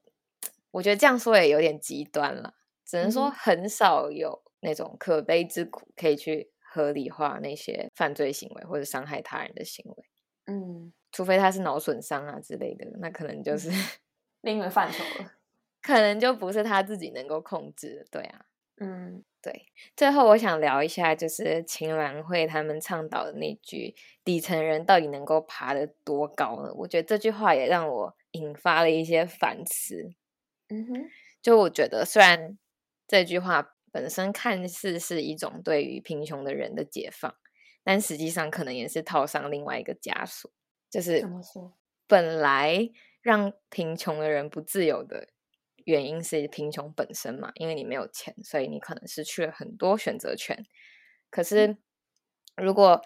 [0.72, 2.52] 我觉得这样说也有点极端了。
[2.92, 10.04] 只能说很少有那种可悲之苦可以去合理化那些犯罪行为或者伤害他人的行为，
[10.44, 13.70] 嗯，除非他是脑损伤啊之类的，那可能就是
[14.42, 15.32] 另一个范畴了，
[15.80, 18.44] 可能就不是他自己能够控制的，对啊，
[18.76, 19.68] 嗯，对。
[19.96, 30.12] 最后我想聊一下，就是秦岚会他们倡导的那句“底层人到底能够爬得多高呢？”我觉得这句话也让我引发了一些反思。
[30.68, 32.58] 嗯哼，就我觉得虽然。
[33.12, 37.36] 这句话本身看似是一种对于贫穷的人的解放，
[37.84, 40.50] 但实际上可能也是套上另外一个枷锁，
[40.88, 41.76] 就是怎么说？
[42.06, 42.88] 本来
[43.20, 45.28] 让贫穷的人不自由的
[45.84, 50.64] 原因是贫穷本身嘛，因为你没有钱，所以你可能失去了很多选择权。
[51.28, 51.76] 可是
[52.56, 53.02] 如果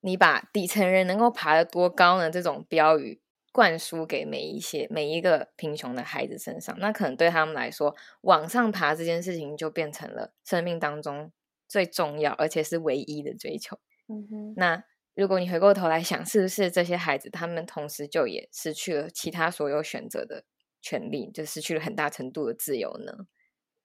[0.00, 2.28] 你把底层人能够爬得多高呢？
[2.28, 3.22] 这种标语。
[3.58, 11.32] 灌输给每一些每一个贫穷的孩子身上，那可能对他们来说，往上爬这件事情就变成了生命当中
[11.66, 13.76] 最重要而且是唯一的追求。
[14.06, 14.54] 嗯哼。
[14.56, 14.84] 那
[15.16, 20.44] 如果你回过头来想，是不是这些孩子他们同时就也失去了其他所有选择的
[20.80, 23.26] 权利，就失去了很大程度的自由呢？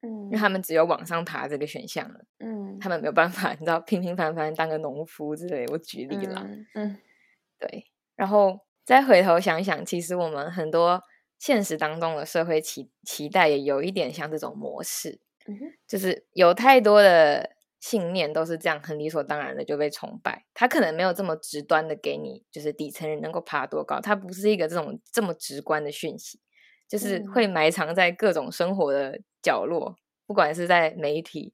[0.04, 0.26] 嗯。
[0.26, 2.20] 因为他们只有往上爬这个选项了。
[2.38, 2.78] 嗯。
[2.80, 5.66] 他们没有办法，你知道，平平凡凡当个农夫之类。
[5.72, 6.48] 我举例了。
[6.76, 7.00] 嗯。
[7.58, 8.60] 对，然后。
[8.86, 11.02] 再回头想想，其实我们很多
[11.40, 15.20] 现实当中的社会期期待也有一点像这种模式，
[15.88, 20.46] 就是有太多的信念都是这样，很理所当然的就被崇拜。
[20.54, 26.40] 他可能没有这么直端的给你，就是底层人能够爬多高，它不是一个这种这么直观的讯息，
[26.88, 31.54] 就是会埋藏在各种生活的角落，不管是在媒体。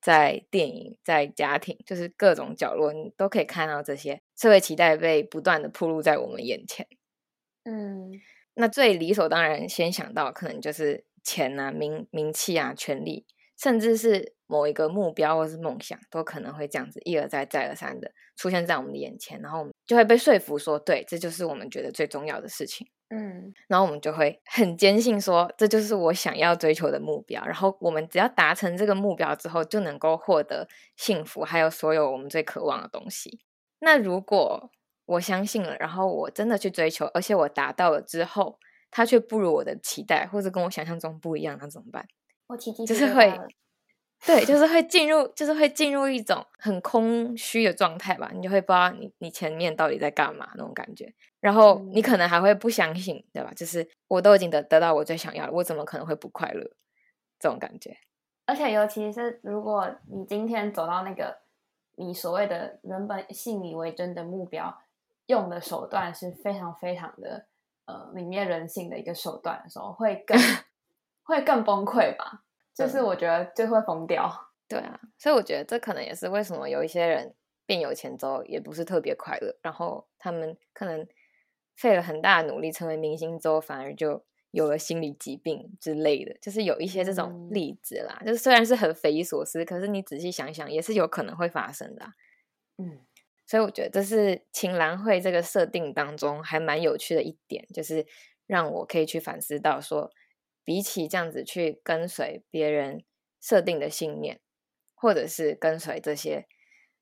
[0.00, 6.86] 在电影、在家庭，就是各种角落，你都可以看到这些社会期待被不断的铺露在我们眼前。
[7.64, 8.12] 嗯，
[8.54, 13.26] 那最理所当然先想到，可能就是钱啊、名名气啊、权利，
[13.58, 22.88] 甚至是某一个目标或是梦想，都可能会这样子一而再、再而三的出现在我们的眼前，然后我们就会被说服说，对，这就是我们觉得最重要的事情。
[23.10, 27.44] 嗯，然后我们就会很坚信说，这就是我想要追求的目标。
[27.44, 33.40] 然后我们只要达成这个目标之后，就能够获得幸福，还有所有我们最渴望的东西。
[33.80, 34.70] 那如果
[35.06, 38.60] 我相信了，然后我真的去追求，而且我达到了之后，
[38.92, 42.06] 它却不如我的期待，或者跟我想象中不一样，那怎么办？
[42.46, 43.36] 我奇迹就是会。
[44.26, 48.30] 对，就是会进入，就是会进入一种很空虚的状态吧。
[48.34, 53.50] 你就会不知道你你前面到底在干嘛那种感觉，然后你可能还会不相信，对吧？
[53.56, 56.70] 就是我都已经得得到我最想要的，我怎么可能会不快乐？
[57.38, 57.96] 这种感觉。
[58.44, 61.38] 而且尤其是如果你今天走到那个
[61.96, 64.82] 你所谓的原本信以为真的目标，
[65.26, 67.46] 用的手段是非常非常的
[67.86, 70.36] 呃泯灭人性的一个手段的时候，会更
[71.24, 72.42] 会更崩溃吧？
[72.74, 74.30] 就是我觉得就会疯掉。
[74.68, 77.34] 对啊，所以我觉得这可能也是为什么有一些人
[77.66, 81.06] 变有钱之后也不是特别快乐，然后他们可能
[81.74, 88.22] 费了很大的努力成为明星之后，反而就有了心理疾病之类的，就是有一些这种例子啦。
[88.24, 92.12] 就是虽然是很匪夷所思，可是你仔细想想，也是有可能会发生的。
[92.78, 93.00] 嗯，
[93.46, 98.06] 所以我觉得这是青兰会这个设定当中还蛮有趣的一点，就是
[98.46, 100.12] 让我可以去反思到说，
[100.70, 103.02] 比起这样子去跟随别人
[103.40, 104.40] 设定的信念。
[105.02, 106.46] 或者是跟随这些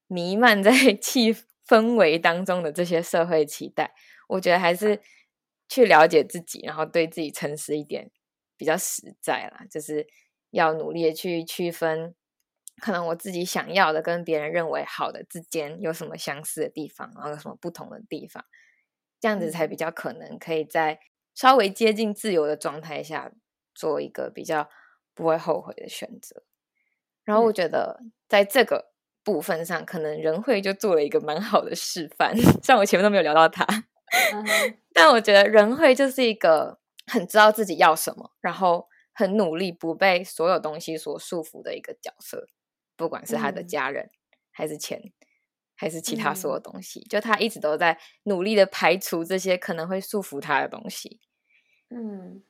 [0.06, 0.70] 弥漫在
[1.02, 1.34] 气
[1.66, 3.92] 氛围当中的这些社会期待，
[4.28, 5.02] 我觉得还是
[5.68, 8.12] 去了解自己，然后对自己诚实一点
[8.56, 9.66] 比较实在啦。
[9.68, 10.06] 就是
[10.52, 12.14] 要努力的去区分，
[12.80, 18.44] 可能我自己想要的跟别人认为好的之间有什么相似的地方，然后有什么不同的地方，
[19.18, 21.00] 这样子才比较可能可以在
[21.34, 23.32] 稍微接近自由的状态下
[23.78, 24.68] 做一个比较
[25.14, 26.42] 不会后悔的选择。
[27.22, 28.90] 然后我觉得在这个
[29.22, 32.34] 部分上，可能仁惠就做了一个蛮好的示范。
[32.62, 33.64] 虽然我前面都没有聊到他，
[34.92, 42.48] 但我觉得仁惠就是一个很知道自己要什么，然后很努力不被所有东西所束缚的一个角色。
[42.96, 44.10] 不管是他的家人，
[44.50, 45.12] 还是钱，
[45.76, 51.20] 还是其他所有东西，就他一直都在努力的排除这些可能会束缚他的东西。
[51.90, 52.42] 嗯。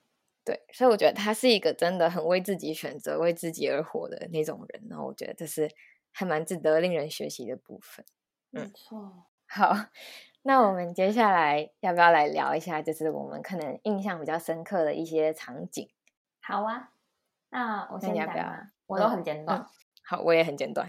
[0.48, 4.82] 对，所以我觉得他是一个真的很为自己选择、为自己而活的那种人。
[4.88, 5.70] 然后我觉得这是
[6.10, 8.02] 还蛮值得令人学习的部分。
[8.48, 9.26] 没错。
[9.46, 9.76] 好，
[10.40, 15.86] 那我们接下来要不要来聊一下，就是我们可能印象比较深刻的一些场景？
[16.40, 16.92] 好啊，
[17.50, 18.70] 那我先讲吧。
[18.86, 19.66] 我都很简短。
[20.02, 20.88] 好，我也很简短。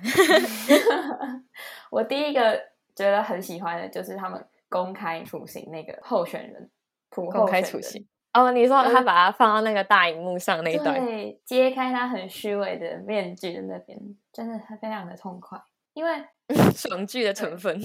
[1.91, 2.57] 我第一个
[2.95, 6.71] 觉得很喜欢的就是他们公开处刑那个候选人，
[7.09, 8.07] 公开处刑。
[8.31, 13.99] 哦，你说他把它放到那个大荧幕上那段，对，揭开他很虚伪的面具的那边，
[14.31, 15.59] 真的他非常的痛快，
[15.93, 16.23] 因为
[16.75, 17.75] 爽剧的成分，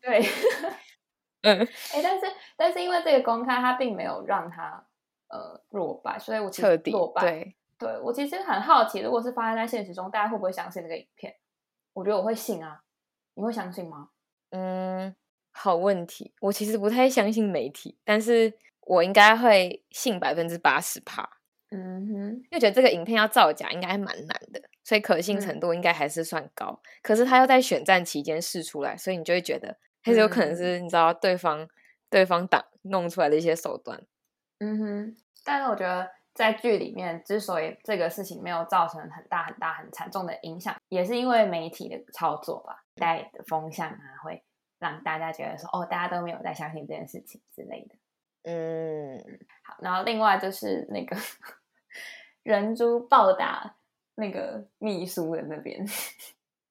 [0.00, 0.22] 对，
[1.42, 1.60] 嗯，
[1.92, 2.26] 哎，但是
[2.56, 4.82] 但是因为这个公开，他并没有让他
[5.28, 11.36] 呃落败，所以我彻底落败，对，对我其实很好奇，如果是发生在现实中，大家会不会相信这个影片？
[11.92, 12.82] 我觉得我会信啊，
[13.34, 14.08] 你会相信吗？
[14.52, 15.14] 嗯，
[15.50, 18.54] 好问题，我其实不太相信媒体，但是。
[18.82, 21.28] 我应该会信百分之八十趴，
[21.70, 26.80] 嗯哼，因为觉得这个影片要造假应该蛮难的，所以可信程度应该还是算高。
[27.02, 31.68] 可是他要在选战期间试出来，所以你就会觉得还是有可能是你知道对方
[32.10, 34.02] 对方党弄出来的一些手段。
[34.58, 44.42] 嗯哼，但是我觉得在剧里面之所以这个事情没有造成很大很大很惨重的影响，也是因为媒体的操作吧，带的风向啊，会
[44.78, 47.94] 让大家觉得说哦，大家都没有在相信这件事情之类的。
[48.44, 49.18] 嗯，
[49.64, 51.16] 好，然后另外就是那个
[52.42, 53.76] 人猪暴打
[54.16, 55.80] 那个秘书的那边，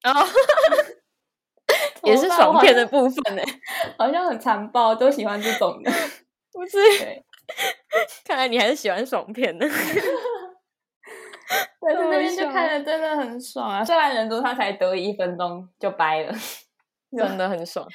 [0.04, 0.12] 哦，
[2.04, 3.42] 也是爽片的部分呢，
[3.98, 5.92] 好像很残暴，都喜欢这种的，
[6.52, 6.78] 不是？
[8.26, 9.66] 看来你还是喜欢爽片的，
[11.80, 13.84] 但是那边就看的真的很爽啊！
[13.84, 16.34] 虽然人猪他才得一分钟就掰了，
[17.18, 17.88] 真的很爽。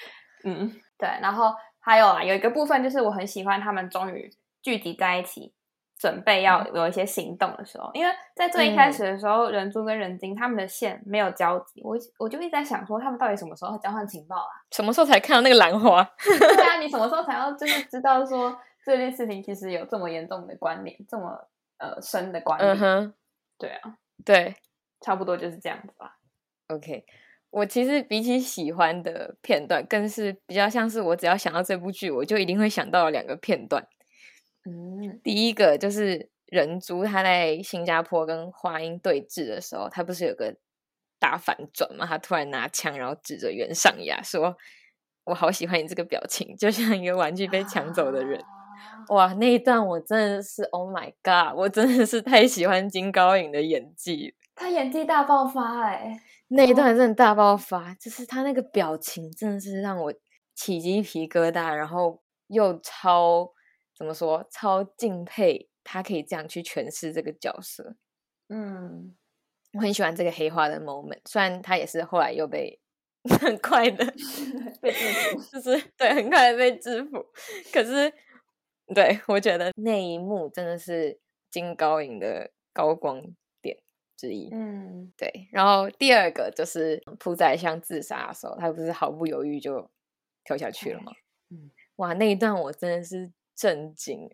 [0.45, 1.55] 嗯，对，然后。
[1.87, 4.29] 还有啊，有一个部分就是我很喜欢他们终于
[4.61, 5.55] 聚集在一起，
[5.97, 7.89] 准备要有一些行动的时候。
[7.95, 14.51] 因为在最一开始的时候，人猪跟人精他们的线没有交集，我我就一直在想说，他们到底什么时候交换情报啊？
[14.73, 16.03] 什么时候才看到那个兰花？
[16.27, 21.39] 对啊，你什么时候才要就是知道说这件事情其实有这么严重的关联，这么
[21.79, 22.77] 呃深的关联？
[22.77, 23.15] 嗯哼，
[23.59, 24.57] 对啊，对，
[25.01, 26.17] 差不多就是这样子吧。
[26.67, 27.07] OK。
[27.57, 33.83] 我其实比起喜欢的片段，更是比较像是我只要想到这部剧，我就一定会想到两个片段。
[34.67, 40.55] 嗯，第一个就是人猪他在新加坡跟花音对峙的时候，他不是有个
[41.19, 42.05] 大反转嘛？
[42.05, 44.55] 他突然拿枪，然后指着袁尚雅说
[45.25, 48.39] ：“我好喜欢你这个表情，就像一个玩具被抢走的人。”
[49.09, 51.57] 哇，那一段我真的是 Oh my God！
[51.57, 56.21] 我真的是太喜欢金高银的演技，他演技大爆发哎。
[56.49, 60.15] 那一段真的大爆发，就是他那个表情真的是让我
[60.55, 63.53] 起鸡皮疙瘩，然后又超
[63.97, 67.97] 怎么说超敬佩他可以这样去诠释这个角色。
[68.49, 69.17] 嗯，
[69.73, 72.81] 我很喜欢这个黑化的 moment，虽然他也是后来又被
[73.41, 74.05] 很快的
[74.81, 77.27] 被制服，就是对很快的被制服，
[77.73, 78.13] 可是
[78.95, 81.19] 对我觉得那一幕真的是
[81.51, 83.35] 金高银的高光点。
[84.17, 84.49] 之一。
[84.53, 85.49] 嗯，对。
[85.53, 89.91] 然后第二个就是朴宰相自杀的时候，他不是毫不犹豫就
[90.45, 91.13] 跳下去了吗？
[91.51, 94.29] 嗯，哇，那一段我真的是震惊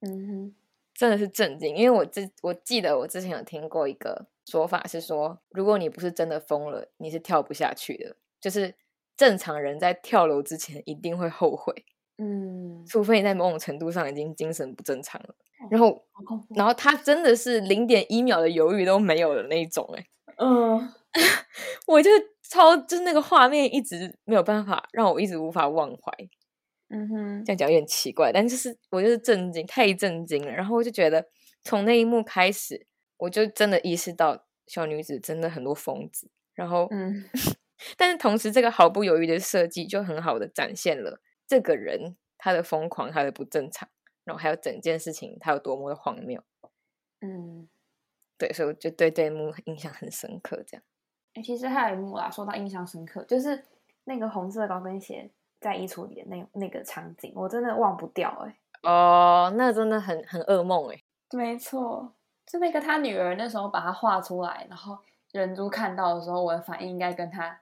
[0.00, 0.54] 嗯哼，
[0.94, 8.16] 真的是震惊，因为我之我记得我之前有听过一个说法是说，如果你不是真的疯了，你是跳不下去的。
[8.40, 8.74] 就是
[9.16, 11.84] 正常人在跳楼之前一定会后悔。
[12.22, 15.34] 嗯，除非你在某种程度上已经精神不正常了，
[15.70, 16.04] 然后，
[16.54, 20.06] 然后他真的是零点一秒的犹豫都没有的那一种，哎，
[20.36, 20.88] 嗯，
[21.88, 22.10] 我就
[22.48, 26.12] 超，就是那个画面一直没有办法让我一直无法忘怀，
[26.90, 31.26] 嗯哼，这样讲有点奇怪，但就是我就是震惊，太震惊了，然后我就觉得
[31.64, 37.24] 从那一幕开始，我就真的意识到小女子真的很多疯子，然后，嗯，
[37.98, 41.20] 但是同时这个毫不犹豫的设计就很好的展现了。
[41.52, 43.86] 这个人他的疯狂，他的不正常，
[44.24, 46.42] 然后还有整件事情他有多么的荒谬，
[47.20, 47.68] 嗯，
[48.38, 50.64] 对，所以我就对这一幕印象很深刻。
[50.66, 50.82] 这样，
[51.34, 53.62] 哎，其实还有一幕啦，说到印象深刻，就是
[54.04, 55.30] 那个红色高跟鞋
[55.60, 58.30] 在衣橱里的那那个场景，我真的忘不掉。
[58.46, 58.58] 哎，
[58.90, 60.90] 哦，那真的很很噩梦。
[60.90, 60.98] 哎，
[61.36, 62.14] 没错，
[62.46, 64.98] 就那个他女儿那时候把它画出来，然后
[65.32, 67.60] 人珠看到的时候，我的反应应该跟他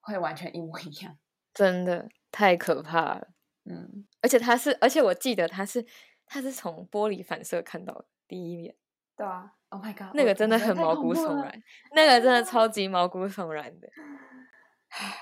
[0.00, 1.16] 会完全一模一样，
[1.54, 2.08] 真的。
[2.30, 3.28] 太可怕了，
[3.64, 5.84] 嗯，而且他是，而且我记得他是，
[6.26, 8.74] 他是从玻璃反射看到的第一面，
[9.16, 11.62] 对啊，Oh my god，那个真的很毛骨悚然，
[11.94, 13.88] 那个真的超 级毛骨悚然的。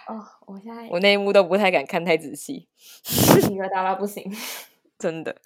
[0.07, 2.69] 哦，我现在我那一幕都不太敢看太仔细，
[3.51, 4.31] 一个大到不行，
[4.99, 5.37] 真的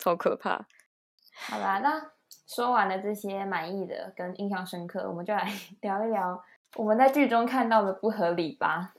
[0.00, 0.66] 超可怕。
[1.46, 2.10] 好啦，那
[2.48, 5.48] 说完了这些满意的跟印象深刻，我们就来
[5.80, 6.42] 聊一聊
[6.74, 8.94] 我们在剧中看到的不合理吧。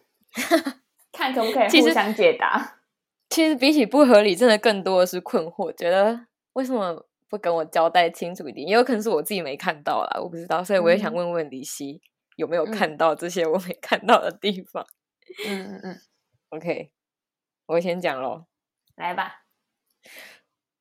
[1.19, 2.77] 看可不可以互相解答。
[3.29, 8.65] 其实比起不合理，真的更多的是困惑，觉得为什么不跟我交代清楚一点？
[8.67, 12.01] 也有可能是我自己没看到啦，我不知道，所以我也想问问李希
[12.37, 14.87] 有没有看到这些我没看到的地方。
[15.45, 16.01] 嗯嗯嗯，
[16.57, 16.91] OK，
[17.67, 18.45] 我先讲喽，
[18.95, 19.43] 来吧。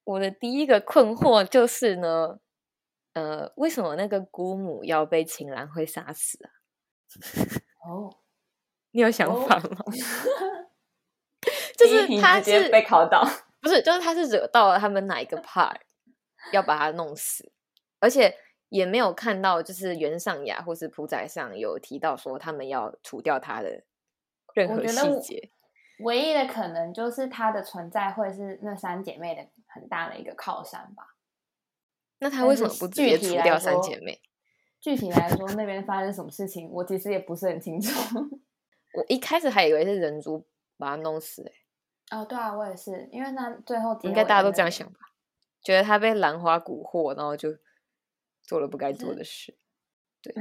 [0.05, 2.39] 我的第一个困惑就是呢，
[3.13, 6.49] 呃，为什么那个姑母要被秦岚会杀死啊？
[7.85, 8.17] 哦。
[8.93, 9.85] 你有想法吗？
[11.77, 13.25] 就是他是被考到，
[13.61, 13.81] 不是？
[13.83, 15.77] 就是他是惹到了他们哪一个 part，
[16.53, 17.53] 要把他弄死，
[18.01, 18.37] 而且
[18.69, 23.85] 也没有看到，就是袁尚雅或是朴宰上有提到说他们要除掉他的
[24.55, 25.51] 任何细节。
[26.01, 31.15] 唯一的可能就是他的存在会是那三姐妹的很大的一个靠山吧？
[32.21, 34.21] 那他为什么不直接除掉三姐妹？
[34.81, 37.93] 具体来说，那边发生什么事情，我其实也不是很清楚。
[38.95, 45.01] 我一开始还以为是人族把他弄死哎，哦，对啊，我也是，因为那最后应该大家都这样想吧，
[45.63, 47.57] 觉得他被兰花蛊惑，然后就
[48.43, 49.57] 做了不该做的事。
[50.23, 50.33] 对，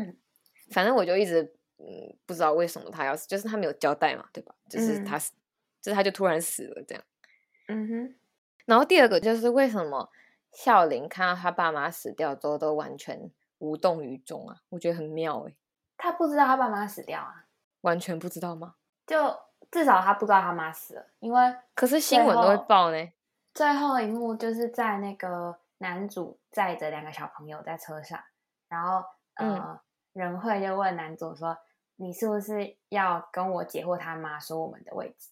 [0.72, 1.44] 反正我就一直
[1.78, 4.56] 嗯不知道为什么他要死，就是他没有交代嘛，对吧？
[4.70, 5.34] 就是他死，
[5.82, 7.04] 就是他就突然死了这样。
[7.68, 8.16] 嗯哼。
[8.66, 10.10] 然后第二个就是为什么
[10.52, 14.62] 孝林看到他爸妈死掉之后都完全无动于衷啊？
[14.70, 15.56] 我觉得很妙哎。
[15.98, 17.47] 他不知道他爸妈死掉啊。
[17.88, 18.76] 完全不知道吗？
[19.06, 19.16] 就
[19.72, 22.98] 至少他不知道他妈死了，因为可是新闻都会报呢。
[23.54, 28.20] 最后一幕就是在那个男主载着两个小朋友在车上，
[28.68, 29.02] 然后
[29.36, 29.80] 呃，
[30.12, 31.58] 仁惠就问男主说
[31.96, 35.30] ：“你是不是要跟我姐或他妈说我们的位置？”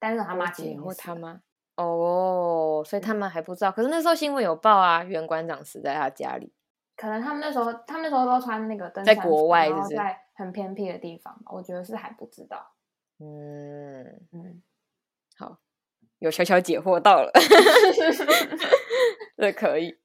[0.00, 1.40] 但是他妈姐或他妈
[1.76, 3.70] 哦，所以他们还不知道。
[3.70, 6.52] 可是那时候新闻有报啊，袁馆长死在他家里。
[6.96, 11.52] 可能他们那时候，他们那时候都穿那个登在国外，然后在很偏僻的地方吧。
[11.52, 12.74] 我觉得是还不知道。
[13.18, 14.62] 嗯嗯，
[15.36, 15.58] 好，
[16.18, 17.30] 有小小解惑到了，
[19.36, 19.98] 这可以。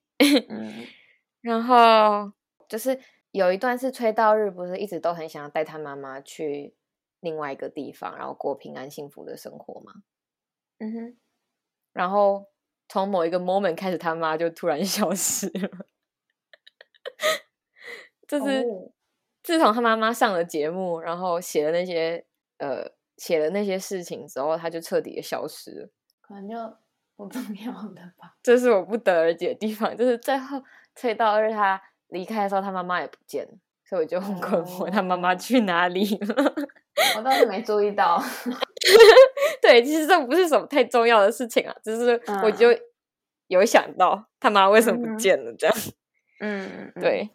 [0.50, 0.86] 嗯，
[1.42, 2.32] 然后
[2.68, 3.00] 就是
[3.32, 6.76] 有一段是崔道日，不是一直都很想要带他妈妈去
[7.20, 9.94] 另外一个地方，然后过平安幸福的生活吗？
[10.80, 11.18] 嗯哼。
[11.94, 12.46] 然后
[12.88, 15.88] 从某一个 moment 开始，他妈就突然 消失了。
[18.28, 18.64] 就是
[19.48, 22.26] 自从他妈妈上了节目，然后写了那些
[22.58, 22.86] 呃
[23.16, 25.90] 写了那些事情之后，他就彻底的消失了。
[26.20, 26.78] 可能就
[27.16, 28.36] 不重要的吧。
[28.44, 29.96] 这是我不得而解的地方。
[29.96, 30.62] 就是最后
[30.96, 33.54] 崔道日他离开的时候，他妈妈也不见了，
[33.86, 36.54] 所以我就很困惑，他妈妈去哪里了？
[37.16, 38.22] 我倒是没注意到。
[39.62, 42.68] 对，其实这不是什么太重要的事情啊，只是我就
[43.48, 45.76] 有想到他妈为什么不见了这样。
[46.42, 47.30] 嗯，对。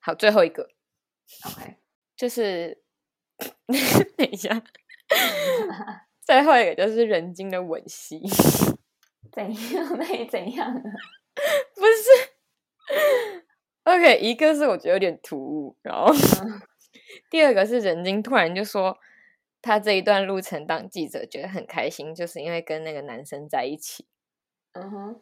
[0.00, 0.68] 好，最后一个
[1.46, 1.76] ，OK，
[2.16, 2.82] 就是
[4.16, 4.62] 等一下，
[6.24, 8.20] 最后一个就是人精的吻戏，
[9.32, 9.98] 怎样？
[9.98, 10.72] 那怎样？
[11.74, 12.32] 不是
[13.84, 16.12] ，OK，一个是我觉得有点突兀，然后
[17.30, 18.98] 第二个是人精突然就说
[19.62, 24.06] 他这一段路程当记者觉得很开心，就是因为跟那个男生在一起。
[24.74, 25.20] 嗯哼，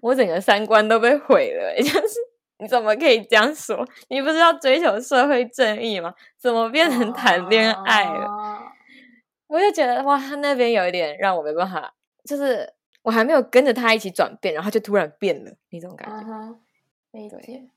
[0.00, 2.14] 我整个三观都被毁了，就是
[2.58, 3.86] 你怎么可以这样说？
[4.08, 6.14] 你不是要追求社会正义吗？
[6.38, 8.28] 怎么变成谈恋爱了？
[9.46, 11.94] 我就觉得哇，他那边有一点让我没办法，
[12.24, 16.58] 就是我还没有跟着他一起转变，然后就突然变了那种感觉。
[17.12, 17.68] 理解，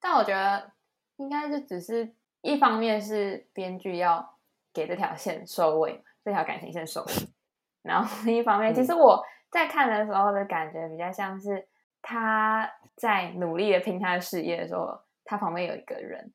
[0.00, 0.72] 但我觉得
[1.16, 2.12] 应该就只是
[2.42, 4.36] 一方面是编剧要
[4.72, 7.12] 给这条线收尾，这条感情线收尾，
[7.82, 11.66] 然后另一方面，其实我在看的时候的感觉比较像是
[12.06, 16.32] 他在努力的拼他的事业的时候，他旁边有一个人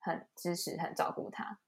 [0.00, 1.58] 很支持、很照顾他，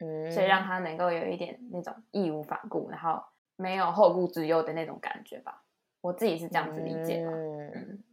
[0.00, 3.24] 嗯，所以让他能够有一点那种义无反顾，然后
[3.56, 5.64] 没有后顾之忧的那种感觉吧。
[6.02, 8.04] 我自己是这样子理解的，嗯。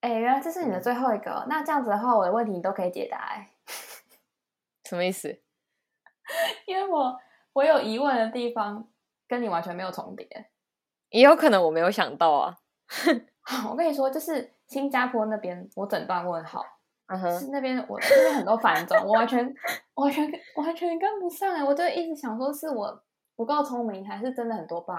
[0.00, 1.44] 哎，原来这是你的最后一个。
[1.48, 3.18] 那这样子的话，我的问题你都可以解答。
[3.18, 3.50] 哎，
[4.88, 5.42] 什么意思？
[6.66, 7.20] 因为我
[7.52, 8.88] 我有疑问的地方
[9.26, 10.26] 跟你完全没有重叠。
[11.10, 12.58] 也有可能我没有想到啊。
[13.70, 16.64] 我跟你说，就是新加坡那边，我整段问号。
[17.06, 19.52] 嗯哼，是那边我那边很多繁种，我完全
[19.94, 21.64] 完全完全跟不上哎！
[21.64, 23.02] 我就一直想说，是我
[23.34, 24.94] 不够聪明，还是真的很多 bug？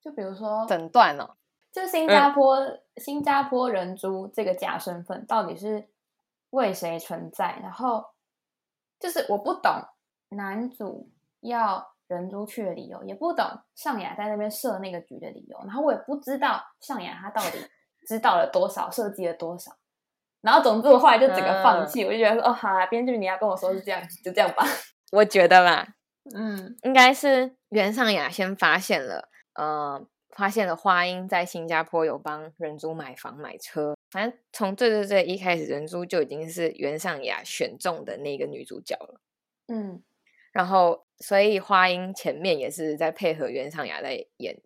[0.00, 1.36] 就比如说整段哦。
[1.70, 2.58] 就新加坡
[2.96, 5.88] 新加坡人猪这个假身份到底是
[6.50, 7.56] 为谁存在？
[7.62, 8.04] 然后
[8.98, 9.72] 就是我不懂
[10.30, 11.08] 男主
[11.40, 13.44] 要人猪去的理由，也不懂
[13.74, 17.58] 尚雅在那边设那个局的理由，然后我也不知道尚雅他到底
[18.06, 19.72] 知道了多少，设计了多少。
[20.40, 24.64] 然后总之我后来就整个放弃，我就觉得说哦，好啊，编剧你要跟我说是这样，就这样吧。
[25.12, 25.86] 我觉得啦，
[26.34, 30.06] 嗯，应该是袁尚雅先发现了，呃。
[30.34, 39.20] 发现了花英在新加坡有帮人珠买房买车，反正从最最最一开始，人珠就已经是袁尚雅选中的那个女主角了。
[39.68, 40.02] 嗯，
[40.52, 44.60] 然后所以花音前面也是在配合袁尚雅在演，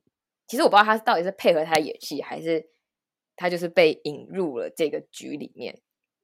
[0.46, 2.68] 其实我不知道他到底是配合他演戏，还是
[3.34, 5.80] 他就是被引入了这个局里面。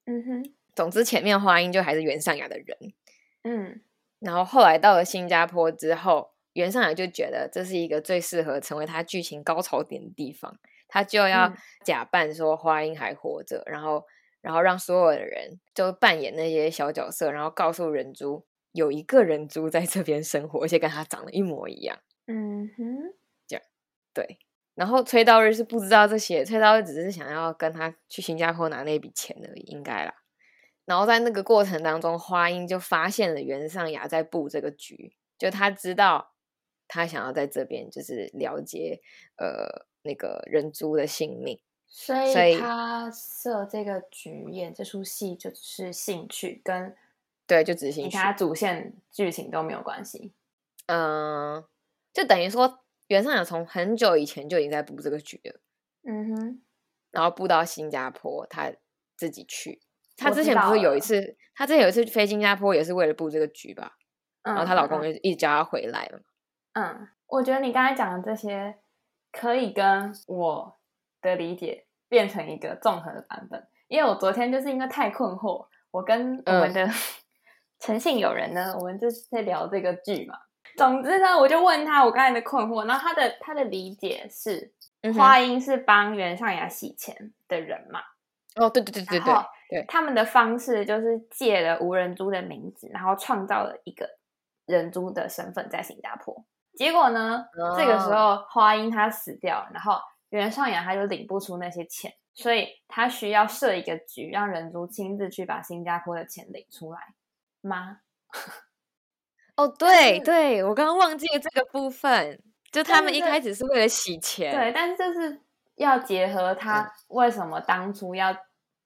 [0.07, 2.77] 嗯哼，总之前面花音就还是袁尚雅的人。
[3.45, 3.81] 嗯，
[4.19, 6.33] 然后后来到了新加坡之后。
[6.55, 11.51] 袁尚雅就觉得这是一个最适合成为他剧情高潮点的地方，他就要
[11.83, 14.05] 假扮说花音还活着，然后
[14.43, 21.99] 然后让所有的人就扮演那些小角色，然后告诉人猪有一个人猪在这边生活，而且跟他长得一模一样。
[22.27, 23.15] 嗯哼，
[23.47, 23.65] 这样
[24.13, 24.39] 对。
[24.75, 30.15] 然后崔道日是不知道这些，崔道日只是想要跟他去新加坡拿那笔钱而已，应该啦。
[30.85, 36.31] 然后在那个过程当中，花英就发现了袁尚雅在布这个局，就他知道。
[36.89, 39.01] 他想要在这边就是了解
[39.39, 41.59] 呃那个人猪的性命，
[41.89, 46.95] 所以他设这个局演这出戏就是兴趣跟
[47.53, 50.33] 对就执行，其他主线剧情都没有关系。
[50.87, 51.63] 嗯，
[52.13, 55.61] 就等于说袁尚雅从很久以前就已经在布这个局了。
[56.05, 56.63] 嗯哼，
[57.11, 58.73] 然后布到新加坡，他
[59.17, 59.83] 自己去。
[60.17, 63.99] 他之前不是有一次，他之前有一次飞新加坡也是为了布这个局吧？
[64.43, 66.21] 然后她老公就一直叫她回来了。
[66.73, 68.79] 嗯，我觉得你刚才讲的这些
[69.31, 70.79] 可以跟我
[71.21, 76.89] 的理解变成一个综合的版本，因为我昨天就是因为太困惑，我跟我们的
[77.83, 80.39] 诚信友人呢，我们就是在聊这个剧嘛。
[80.77, 84.73] 总之呢，我就问他我刚才的困惑，然后他的他的理解是，
[85.17, 88.01] 花英是帮袁尚雅洗钱的人嘛？
[88.55, 89.35] 哦，对对对对对，
[89.69, 94.09] 对，他们的方式就是借了吴人珠的名字，然后创造了一个
[94.65, 96.45] 人猪的身份在新加坡。
[96.75, 97.45] 结果呢？
[97.77, 99.99] 这个时候花英他死掉，然后
[100.31, 107.01] 袁尚雅他就领不出那些钱，所以他需要设一个局，让人珠亲自去把新加坡的钱领出来
[107.63, 108.01] 吗？
[109.57, 115.41] 哦，对对，我刚刚忘记了这个部分，就他们一开始是为了洗钱，对，但是就是
[115.77, 118.37] 要结合他为什么当初要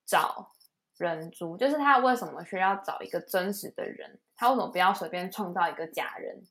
[0.06, 0.52] 找
[0.96, 6.44] 人族，就是他为什么需要找一个真实的人，他为什么不要随便创造一个假人？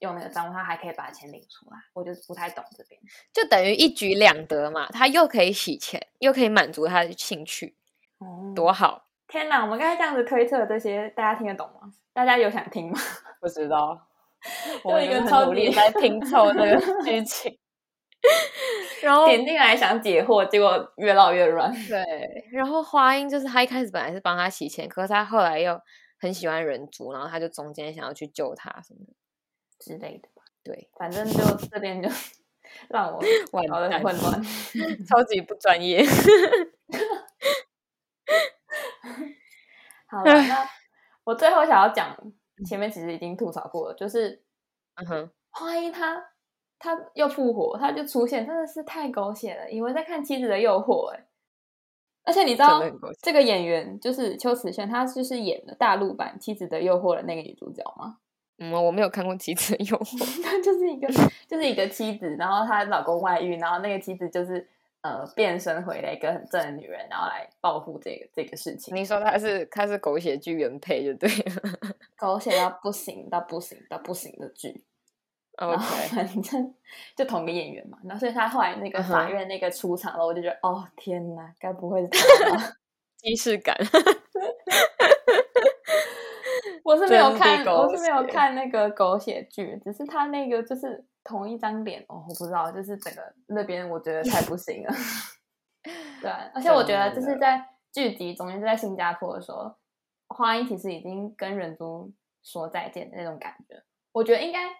[0.00, 2.98] 用那个账户，他还可以把钱领出来，我就不太懂这边，
[3.34, 7.76] 就等于一举两得嘛，他又可以洗钱，又可以满足他的兴趣，
[8.16, 9.09] 哦，多好！
[9.30, 11.92] 天哪，我们刚才这样子推测这些，大家听得懂吗？
[12.12, 12.98] 大家有想听吗？
[13.40, 13.98] 不知道，
[14.82, 17.56] 我一个超努力在拼凑这个剧情，
[19.02, 21.72] 然后点进来想解惑，结果越绕越乱。
[21.88, 22.04] 对，
[22.50, 25.80] 然后花音就是他一开始本来是帮他洗钱，可是他后来又
[26.18, 29.12] 很喜欢人族，然后他就中间想要去救他什么的。
[29.78, 32.08] 之类的吧，对，反正就这边就
[32.90, 33.22] 让我
[33.68, 34.42] 搞得很混乱，
[35.06, 36.04] 超级不专业。
[40.08, 40.68] 好了，那
[41.24, 42.16] 我最后想要讲，
[42.66, 44.42] 前面其实已经吐槽过了，就是，
[44.96, 46.22] 嗯哼，花一他
[46.78, 51.26] 他又复活，他就出现，真的是太狗血了，以为在看《妻子的诱惑》哎，
[52.24, 52.82] 而且你知道
[53.22, 58.18] 这个演员就是邱慈炫，他就是演了大陆版《妻子的诱惑》的那个女主角吗？
[58.58, 61.08] 嗯，我没有看过《妻子的诱惑》， 她就是一个
[61.48, 64.68] 就是一个妻子，然后她老公外遇，然后那个妻子就是
[65.02, 68.94] 呃变身回来一个很正的女人，然后来报复这个这个事情。
[68.94, 71.62] 你说她是她是狗血剧原配就对了，
[72.16, 74.84] 狗血到不行到不行到不行的剧。
[75.56, 75.76] OK，
[76.14, 76.74] 反正
[77.14, 82.76] 就同个演员嘛，然后所以他后来那个法院那个出场了，我就觉得哦天哪，该不会是他吧？
[83.22, 83.76] 仪式感。
[86.82, 94.92] 我是没有看，我是没有看那个狗血剧，只是他那个就是同一张脸哦，我不知道，就是整个那边我觉得太不行了。
[96.20, 99.74] 对，而且我觉得就是在剧集中间，就在新加坡的时候，
[100.28, 102.12] 花音其实已经跟人珠
[102.42, 104.70] 说再见的那种感觉，我觉得应该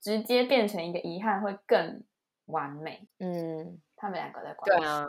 [0.00, 2.02] 直接变成一个遗憾会更
[2.46, 3.08] 完美。
[3.18, 5.06] 嗯，他们两个在关对啊，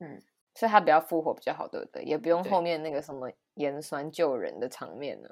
[0.00, 0.22] 嗯，
[0.54, 2.02] 所以他比较复活比较好，对不对？
[2.02, 5.28] 也不用后面那个什么盐酸救人的场面呢。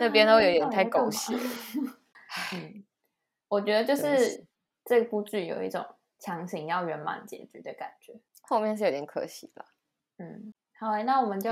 [0.00, 1.34] 那边都有点太狗血。
[2.52, 2.84] 嗯，
[3.48, 4.46] 我觉得就是
[4.84, 5.84] 这部剧有一种
[6.18, 9.64] 强行要圆满结局的感觉，后面是有点可惜了。
[10.18, 11.50] 嗯，好，那我们就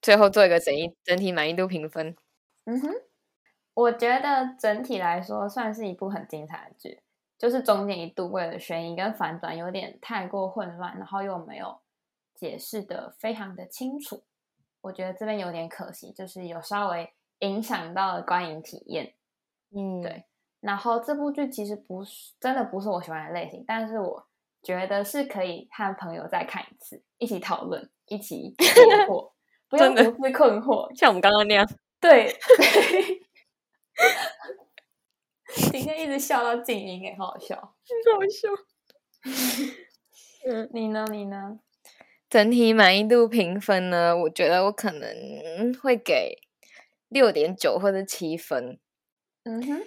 [0.00, 2.16] 最后做一个整一整体满意度评分。
[2.64, 2.90] 嗯哼，
[3.74, 7.02] 我觉得整体来说算是一部很精彩的剧，
[7.38, 11.80] 就是中间一度为了悬疑跟反转有点太过混乱，然后又没有
[12.34, 14.22] 解释的非常的清楚，
[14.80, 17.12] 我觉得这边有点可惜，就是有稍微。
[17.42, 19.14] 影响到了观影体验，
[19.74, 20.24] 嗯，对。
[20.62, 24.26] 然后这部剧其实不是真的不是我喜欢的类型，但是我
[24.62, 28.68] 觉得是可以和朋友再看一次，一起讨论，一起困
[29.06, 29.32] 惑，
[29.68, 31.68] 不用独自困惑，像我们刚刚那样。
[32.00, 32.34] 对，
[35.70, 37.74] 今天一直笑到静音，哎，好好笑，好
[38.30, 38.48] 笑。
[40.48, 41.04] 嗯，你呢？
[41.10, 41.60] 你呢？
[42.30, 44.16] 整体满意度评分呢？
[44.16, 46.38] 我觉得我可能会给。
[47.12, 48.78] 六点九或者七分，
[49.42, 49.82] 嗯哼，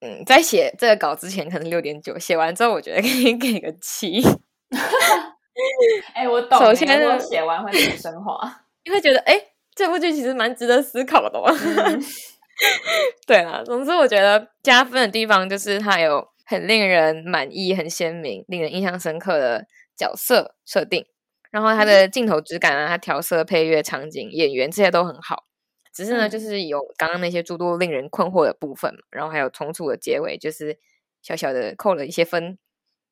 [0.00, 4.22] 嗯，在写这个稿之前可能六点九，写完之后我觉得可以 给个七。
[6.14, 6.58] 哎，我懂。
[6.58, 9.38] 首先，我写完会很升华，你会觉得哎，
[9.74, 11.50] 这部剧其实蛮值得思考的嘛。
[13.26, 21.04] 对啊，总之我觉得加分的地方就是它有很令人满意、很鲜明、令人印象深刻的角色设定，
[21.50, 25.44] 然后它的镜头质感啊、它调色、配乐、场景、演员这些都很好。
[25.92, 30.78] 只是呢，就是有刚刚那些诸多令人困惑的部分嘛，然后还有重组的结尾，就是
[31.22, 32.58] 小小的扣了一些分。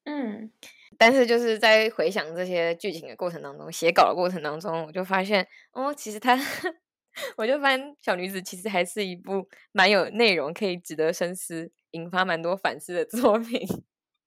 [0.04, 0.50] 嗯，
[0.96, 6.34] 但是就是在回想这些剧情的过程当中，写稿的过程当中，我就发现哦，其实他，
[7.36, 13.60] 我就发现小女子其实还是一部蛮有内容，可以值得深思、引发蛮多反思的作品。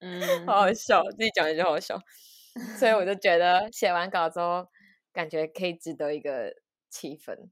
[0.01, 1.99] 嗯，好好笑，自己讲也就好笑。
[2.77, 4.67] 所以我就觉得写完稿之后，
[5.13, 6.53] 感觉可以值得一个
[6.89, 7.49] 七分。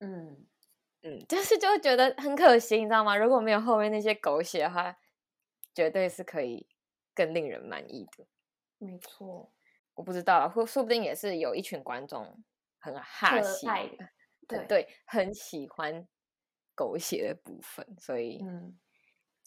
[0.00, 0.46] 嗯
[1.02, 3.16] 嗯，但是就会觉得很可惜，你知道吗？
[3.16, 4.96] 如果没有后面那些狗血的话，
[5.74, 6.66] 绝对是可以
[7.14, 8.26] 更令人满意的。
[8.78, 9.50] 没错，
[9.94, 12.42] 我不知道，或说不定也是有一群观众
[12.78, 13.66] 很哈喜，
[14.48, 16.06] 对对，很喜欢
[16.74, 18.78] 狗血的部分，所以嗯，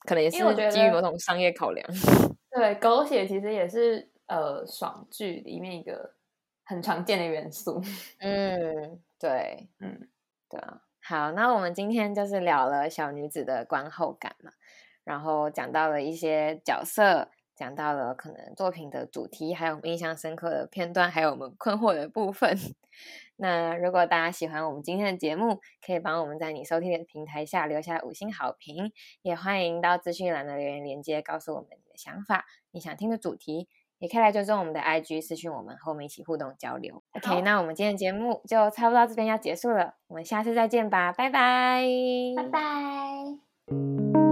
[0.07, 0.37] 可能也是
[0.71, 1.87] 基于某种商业考量。
[2.51, 6.15] 对，狗血其实也是呃爽剧里面一个
[6.63, 7.81] 很常见的元素。
[8.19, 10.09] 嗯，对，嗯。
[10.57, 14.51] 啊，好，那我们今天就是聊了小女子的观后感嘛，
[15.03, 22.57] 然后讲到了一些角色，讲到了可能作品的主题，还有我们印象深刻的片段，还有我们困惑的部分。
[23.35, 28.93] 那如果大家喜欢我们今天的节目，可以帮我们在你收听的平台下留下五星好评，
[29.23, 33.67] 也欢迎到资讯栏的留言连接告诉我们你的想法，你想听的主题。
[34.03, 37.01] 也可以来追踪我们的 IG 私讯我们，和我们一起互动交流。
[37.13, 41.85] OK，那我们今天的节目就差不多到这边要结束了，我们下次再见吧，拜拜，
[42.35, 44.22] 拜拜。